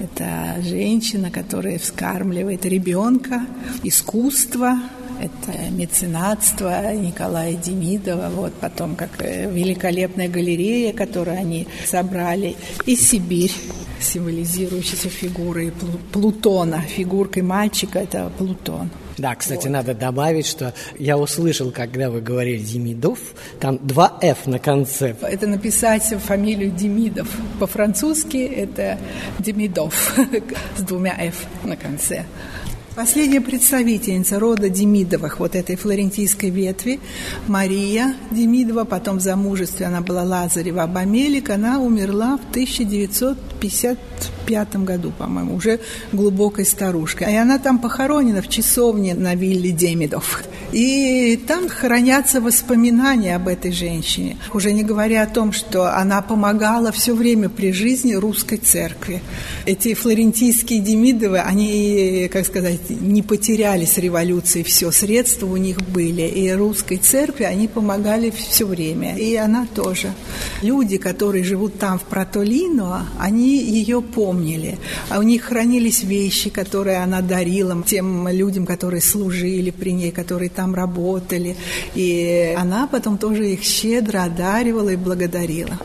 это 0.00 0.62
женщина, 0.62 1.30
которая 1.30 1.78
вскармливает 1.78 2.64
ребенка, 2.64 3.46
искусство, 3.82 4.78
это 5.20 5.70
меценатство 5.70 6.92
Николая 6.94 7.54
Демидова, 7.54 8.30
вот 8.30 8.54
потом 8.54 8.96
как 8.96 9.10
э, 9.20 9.50
великолепная 9.50 10.28
галерея, 10.28 10.92
которую 10.92 11.36
они 11.36 11.66
собрали, 11.84 12.56
и 12.86 12.96
Сибирь 12.96 13.52
символизирующейся 14.00 15.08
фигурой 15.08 15.72
Плутона, 16.12 16.80
фигуркой 16.80 17.42
мальчика 17.42 17.98
это 17.98 18.30
Плутон. 18.38 18.90
Да, 19.18 19.34
кстати, 19.34 19.66
вот. 19.66 19.72
надо 19.72 19.94
добавить, 19.94 20.46
что 20.46 20.72
я 20.98 21.18
услышал, 21.18 21.70
когда 21.70 22.10
вы 22.10 22.22
говорили 22.22 22.62
Демидов, 22.62 23.18
там 23.60 23.78
два 23.86 24.18
«ф» 24.22 24.46
на 24.46 24.58
конце. 24.58 25.14
Это 25.20 25.46
написать 25.46 26.04
фамилию 26.04 26.70
Демидов. 26.70 27.28
По-французски 27.58 28.38
это 28.38 28.98
Демидов 29.38 30.18
с 30.76 30.82
двумя 30.82 31.14
«ф» 31.22 31.44
на 31.64 31.76
конце. 31.76 32.24
Последняя 32.96 33.40
представительница 33.40 34.40
рода 34.40 34.68
Демидовых, 34.68 35.38
вот 35.38 35.54
этой 35.54 35.76
флорентийской 35.76 36.50
ветви, 36.50 36.98
Мария 37.46 38.16
Демидова, 38.32 38.82
потом 38.84 39.18
в 39.18 39.20
замужестве 39.20 39.86
она 39.86 40.00
была 40.00 40.24
Лазарева 40.24 40.82
Абамелик, 40.82 41.50
она 41.50 41.78
умерла 41.78 42.36
в 42.36 42.50
1955 42.50 44.76
году, 44.78 45.12
по-моему, 45.16 45.54
уже 45.54 45.78
глубокой 46.12 46.66
старушкой. 46.66 47.32
И 47.32 47.36
она 47.36 47.60
там 47.60 47.78
похоронена 47.78 48.42
в 48.42 48.48
часовне 48.48 49.14
на 49.14 49.36
вилле 49.36 49.70
Демидов. 49.70 50.42
И 50.72 51.36
там 51.46 51.68
хранятся 51.68 52.40
воспоминания 52.40 53.36
об 53.36 53.48
этой 53.48 53.72
женщине. 53.72 54.36
Уже 54.52 54.72
не 54.72 54.82
говоря 54.82 55.22
о 55.22 55.26
том, 55.26 55.52
что 55.52 55.96
она 55.96 56.22
помогала 56.22 56.92
все 56.92 57.14
время 57.14 57.48
при 57.48 57.72
жизни 57.72 58.14
русской 58.14 58.56
церкви. 58.56 59.22
Эти 59.66 59.94
флорентийские 59.94 60.80
Демидовы, 60.80 61.38
они, 61.38 62.28
как 62.32 62.46
сказать, 62.46 62.88
не 62.88 63.22
потеряли 63.22 63.84
с 63.84 63.98
революцией 63.98 64.64
все, 64.64 64.90
средства 64.90 65.46
у 65.46 65.56
них 65.56 65.80
были. 65.80 66.22
И 66.22 66.50
русской 66.52 66.96
церкви 66.96 67.44
они 67.44 67.68
помогали 67.68 68.30
все 68.30 68.66
время. 68.66 69.16
И 69.16 69.34
она 69.36 69.66
тоже. 69.74 70.12
Люди, 70.62 70.96
которые 70.96 71.44
живут 71.44 71.78
там, 71.78 71.98
в 71.98 72.02
Протолино, 72.02 73.06
они 73.18 73.58
ее 73.58 74.02
помнили. 74.02 74.78
А 75.08 75.18
у 75.18 75.22
них 75.22 75.42
хранились 75.42 76.02
вещи, 76.02 76.50
которые 76.50 76.98
она 76.98 77.20
дарила 77.20 77.82
тем 77.86 78.28
людям, 78.28 78.66
которые 78.66 79.00
служили 79.00 79.70
при 79.70 79.92
ней, 79.92 80.10
которые 80.10 80.48
там 80.60 80.74
работали. 80.74 81.56
И 81.94 82.54
она 82.56 82.86
потом 82.86 83.16
тоже 83.16 83.48
их 83.48 83.62
щедро 83.62 84.24
одаривала 84.24 84.90
и 84.90 84.96
благодарила. 84.96 85.78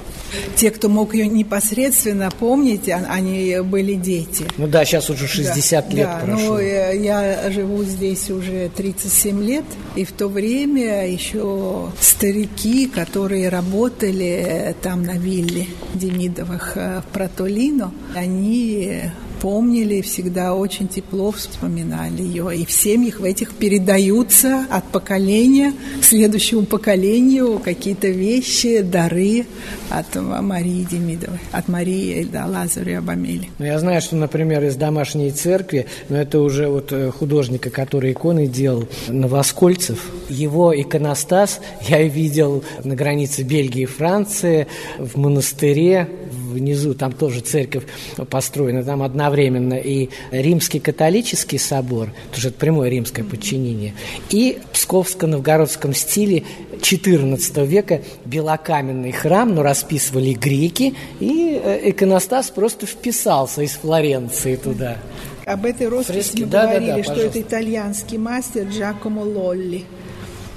Те, 0.57 0.69
кто 0.69 0.89
мог 0.89 1.13
ее 1.15 1.27
непосредственно 1.27 2.29
помнить, 2.29 2.89
а, 2.89 3.05
они 3.09 3.57
были 3.63 3.93
дети. 3.93 4.45
Ну 4.57 4.67
да, 4.67 4.83
сейчас 4.83 5.09
уже 5.09 5.27
60 5.27 5.89
да, 5.89 5.95
лет 5.95 6.07
да, 6.07 6.19
прошло. 6.25 6.55
Ну, 6.55 6.59
я 6.59 7.49
живу 7.51 7.83
здесь 7.85 8.29
уже 8.29 8.69
37 8.75 9.43
лет, 9.43 9.63
и 9.95 10.03
в 10.03 10.11
то 10.11 10.27
время 10.27 11.09
еще 11.09 11.89
старики, 12.01 12.87
которые 12.87 13.47
работали 13.47 14.75
там 14.81 15.03
на 15.03 15.17
вилле 15.17 15.67
Демидовых 15.93 16.73
э, 16.75 17.01
в 17.01 17.13
Протолино, 17.13 17.93
они 18.13 19.03
помнили, 19.41 20.01
всегда 20.01 20.53
очень 20.53 20.87
тепло 20.87 21.31
вспоминали 21.31 22.21
ее. 22.21 22.55
И 22.55 22.65
в 22.65 22.71
семьях 22.71 23.19
в 23.19 23.23
этих 23.23 23.53
передаются 23.53 24.65
от 24.69 24.85
поколения 24.85 25.73
к 26.01 26.03
следующему 26.03 26.63
поколению 26.63 27.59
какие-то 27.59 28.07
вещи, 28.07 28.81
дары 28.81 29.45
от 29.89 30.15
Марии 30.15 30.85
Демидовой, 30.89 31.39
от 31.51 31.67
Марии 31.67 32.27
да, 32.31 32.45
Лазаря 32.45 32.99
Абамели. 32.99 33.49
Ну, 33.59 33.65
я 33.65 33.79
знаю, 33.79 34.01
что, 34.01 34.15
например, 34.15 34.63
из 34.63 34.75
домашней 34.75 35.31
церкви, 35.31 35.85
но 36.09 36.17
это 36.17 36.39
уже 36.39 36.67
вот 36.67 36.91
э, 36.91 37.11
художника, 37.11 37.69
который 37.69 38.11
иконы 38.11 38.47
делал, 38.47 38.87
Новоскольцев, 39.07 39.99
его 40.29 40.79
иконостас 40.79 41.59
я 41.81 42.01
видел 42.03 42.63
на 42.83 42.95
границе 42.95 43.43
Бельгии 43.43 43.83
и 43.83 43.85
Франции, 43.85 44.67
в 44.97 45.17
монастыре, 45.17 46.09
внизу 46.55 46.93
там 46.93 47.11
тоже 47.11 47.41
церковь 47.41 47.83
построена, 48.29 48.83
там 48.83 49.03
одновременно 49.03 49.75
и 49.75 50.09
римский 50.31 50.79
католический 50.79 51.59
собор, 51.59 52.09
тоже 52.33 52.49
это 52.49 52.57
прямое 52.57 52.89
римское 52.89 53.23
подчинение, 53.23 53.93
и 54.29 54.59
псковско-новгородском 54.73 55.93
стиле 55.93 56.43
XIV 56.79 57.65
века 57.65 58.01
белокаменный 58.25 59.11
храм, 59.11 59.53
но 59.53 59.63
расписывали 59.63 60.33
греки, 60.33 60.95
и 61.19 61.59
э, 61.63 61.89
иконостас 61.89 62.49
просто 62.49 62.85
вписался 62.85 63.61
из 63.61 63.71
Флоренции 63.71 64.55
туда. 64.55 64.97
Об 65.45 65.65
этой 65.65 65.87
росписи 65.87 66.13
Фрески, 66.13 66.41
мы 66.41 66.47
да, 66.47 66.63
говорили, 66.63 66.89
да, 66.89 66.95
да, 66.97 67.03
что 67.03 67.13
пожалуйста. 67.13 67.39
это 67.39 67.47
итальянский 67.47 68.17
мастер 68.17 68.67
Джакомо 68.67 69.21
Лолли. 69.21 69.83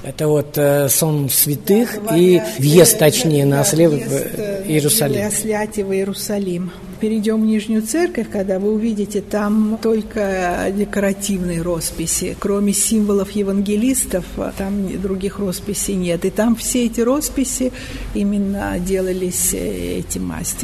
Это 0.03 0.29
вот 0.29 0.57
э, 0.57 0.89
сон 0.89 1.29
святых 1.29 1.99
Да, 2.09 2.17
и 2.17 2.41
въезд, 2.59 2.95
э, 2.95 2.99
точнее, 2.99 3.45
да, 3.45 3.57
на 3.57 3.63
въезд, 3.63 4.07
в 4.07 4.13
э, 4.13 4.65
Иерусалим. 4.69 5.21
Иосляти 5.21 5.81
в 5.81 5.93
Иерусалим. 5.93 6.71
Перейдем 7.01 7.43
в 7.43 7.45
Нижнюю 7.45 7.83
Церковь, 7.83 8.29
когда 8.31 8.61
вы 8.61 8.73
увидите 8.73 9.21
там 9.21 9.79
только 9.83 10.73
декоративные 10.73 11.63
росписи. 11.63 12.37
Кроме 12.39 12.73
символов 12.73 13.33
евангелистов, 13.33 14.25
а 14.37 14.53
там 14.57 15.01
других 15.01 15.41
росписей 15.41 15.97
нет. 15.97 16.25
И 16.25 16.31
там 16.31 16.55
все 16.55 16.87
эти 16.87 17.01
росписи 17.01 17.73
именно 18.15 18.79
делались 18.79 19.51
э, 19.53 20.03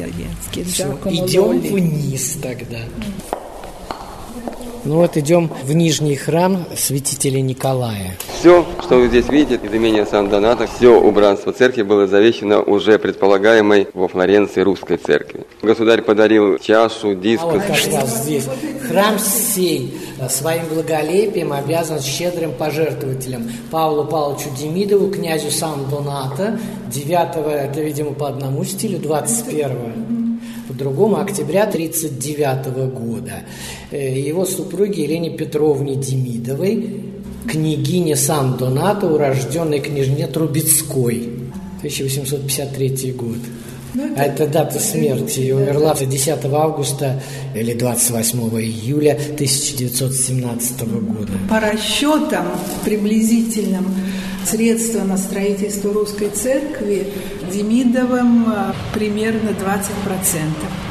венским. 0.05 0.65
Всё, 0.71 0.91
Джакомо 0.91 1.25
идем 1.25 1.59
вниз 1.59 2.37
тогда. 2.41 2.79
Ну 4.85 4.97
вот 4.97 5.17
идем 5.17 5.49
в 5.63 5.73
Нижний 5.73 6.15
храм 6.15 6.63
святителя 6.75 7.41
Николая. 7.41 8.15
Все, 8.39 8.63
что 8.83 8.97
вы 8.97 9.07
здесь 9.07 9.27
видите 9.29 9.55
из 9.55 9.73
имения 9.73 10.05
Сан-Доната, 10.05 10.67
все 10.67 11.01
убранство 11.01 11.51
церкви 11.51 11.81
было 11.81 12.05
завещено 12.05 12.61
уже 12.61 12.99
предполагаемой 12.99 13.87
во 13.95 14.07
Флоренции 14.07 14.61
русской 14.61 14.97
церкви. 14.97 15.47
Государь 15.63 16.03
подарил 16.03 16.59
чашу, 16.59 17.13
А 17.13 17.45
вот 17.45 17.61
как 17.63 17.69
раз 17.69 18.23
здесь. 18.23 18.47
Храм 18.87 19.17
сей 19.17 19.97
своим 20.29 20.67
благолепием 20.67 21.51
обязан 21.51 21.99
щедрым 21.99 22.51
пожертвователям 22.51 23.49
Павлу 23.71 24.05
Павловичу 24.05 24.49
Демидову, 24.55 25.09
князю 25.09 25.49
Сан-Доната, 25.49 26.59
9 26.93 27.71
это, 27.71 27.81
видимо, 27.81 28.11
по 28.11 28.27
одному 28.27 28.63
стилю, 28.63 28.99
21 28.99 29.69
по 29.69 30.24
другому, 30.77 31.17
октября 31.17 31.63
1939 31.63 32.93
года. 32.93 33.43
Э, 33.91 34.19
Его 34.19 34.45
супруге 34.45 35.03
Елене 35.03 35.31
Петровне 35.31 35.95
Демидовой, 35.95 37.01
княгине 37.49 38.15
Сан-Донато, 38.15 39.07
урожденной 39.07 39.79
княжне 39.79 40.27
Трубецкой, 40.27 41.29
1853 41.79 43.11
год. 43.11 43.37
А 44.17 44.23
это 44.23 44.47
дата 44.47 44.79
смерти. 44.79 45.51
Умерла 45.51 45.95
10 45.95 46.45
августа 46.45 47.21
или 47.55 47.73
28 47.73 48.39
июля 48.59 49.13
1917 49.13 50.81
года. 50.81 51.31
По 51.49 51.59
расчетам 51.59 52.45
приблизительным 52.83 53.85
средства 54.45 55.03
на 55.03 55.17
строительство 55.17 55.93
русской 55.93 56.29
церкви 56.29 57.07
Демидовым 57.51 58.47
а, 58.47 58.75
примерно 58.93 59.49
20%. 59.49 59.55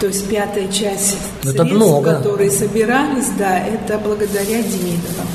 То 0.00 0.07
есть 0.07 0.28
пятая 0.28 0.68
часть 0.68 1.16
Это 1.42 1.50
средств, 1.50 1.72
много. 1.72 2.16
которые 2.16 2.50
собирались, 2.50 3.28
да, 3.38 3.59
это 3.59 3.98
благодаря 3.98 4.62
Демидовым. 4.62 5.28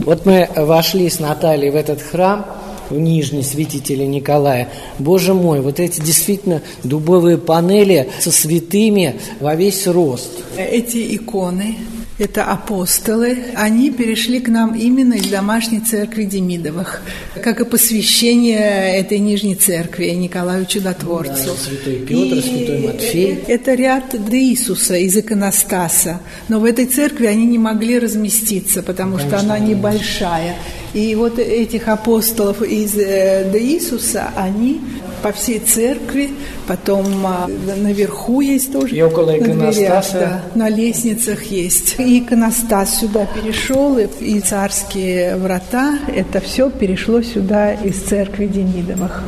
Вот 0.00 0.24
мы 0.24 0.48
вошли 0.54 1.10
с 1.10 1.18
Натальей 1.18 1.70
в 1.70 1.76
этот 1.76 2.00
храм, 2.00 2.46
в 2.90 2.98
Нижней 2.98 3.42
святителя 3.42 4.06
Николая. 4.06 4.68
Боже 4.98 5.34
мой, 5.34 5.60
вот 5.60 5.80
эти 5.80 6.00
действительно 6.00 6.62
дубовые 6.84 7.38
панели 7.38 8.10
со 8.20 8.30
святыми 8.30 9.20
во 9.40 9.54
весь 9.54 9.86
рост. 9.86 10.30
Эти 10.56 11.16
иконы 11.16 11.76
это 12.18 12.44
апостолы, 12.44 13.36
они 13.54 13.90
перешли 13.90 14.40
к 14.40 14.48
нам 14.48 14.74
именно 14.74 15.14
из 15.14 15.26
домашней 15.26 15.80
церкви 15.80 16.24
Демидовых, 16.24 17.02
как 17.42 17.60
и 17.60 17.64
посвящение 17.64 18.96
этой 18.98 19.18
Нижней 19.18 19.54
церкви 19.54 20.06
Николаю 20.06 20.64
Чудотворцу. 20.64 21.50
Да, 21.50 21.56
святой 21.56 22.06
Петр, 22.06 22.36
и 22.36 22.40
святой 22.40 22.78
Матфей. 22.86 23.38
Это 23.46 23.74
ряд 23.74 24.10
до 24.10 24.36
Иисуса 24.36 24.96
из 24.96 25.16
иконостаса, 25.16 26.20
но 26.48 26.58
в 26.58 26.64
этой 26.64 26.86
церкви 26.86 27.26
они 27.26 27.44
не 27.44 27.58
могли 27.58 27.98
разместиться, 27.98 28.82
потому 28.82 29.16
Конечно, 29.16 29.38
что 29.38 29.46
она 29.46 29.58
небольшая. 29.58 30.56
И 30.96 31.14
вот 31.14 31.38
этих 31.38 31.88
апостолов 31.88 32.62
из 32.62 32.96
э, 32.96 33.50
до 33.52 33.62
Иисуса, 33.62 34.30
они 34.34 34.80
по 35.22 35.30
всей 35.30 35.58
церкви, 35.58 36.30
потом 36.66 37.04
а, 37.26 37.50
наверху 37.76 38.40
есть 38.40 38.72
тоже. 38.72 38.96
И 38.96 39.02
около 39.02 39.38
иконостаса. 39.38 40.18
Да, 40.18 40.42
на 40.54 40.70
лестницах 40.70 41.42
есть. 41.44 41.96
И 41.98 42.20
иконостас 42.20 43.00
сюда 43.00 43.26
перешел, 43.26 43.98
и, 43.98 44.06
и 44.20 44.40
царские 44.40 45.36
врата, 45.36 45.98
это 46.08 46.40
все 46.40 46.70
перешло 46.70 47.20
сюда 47.20 47.74
из 47.74 47.96
церкви 48.00 48.46
Демидовых. 48.46 49.22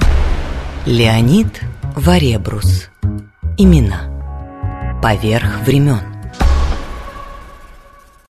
Леонид 0.86 1.48
Варебрус. 1.96 2.88
Имена. 3.58 5.00
Поверх 5.02 5.60
времен. 5.66 6.17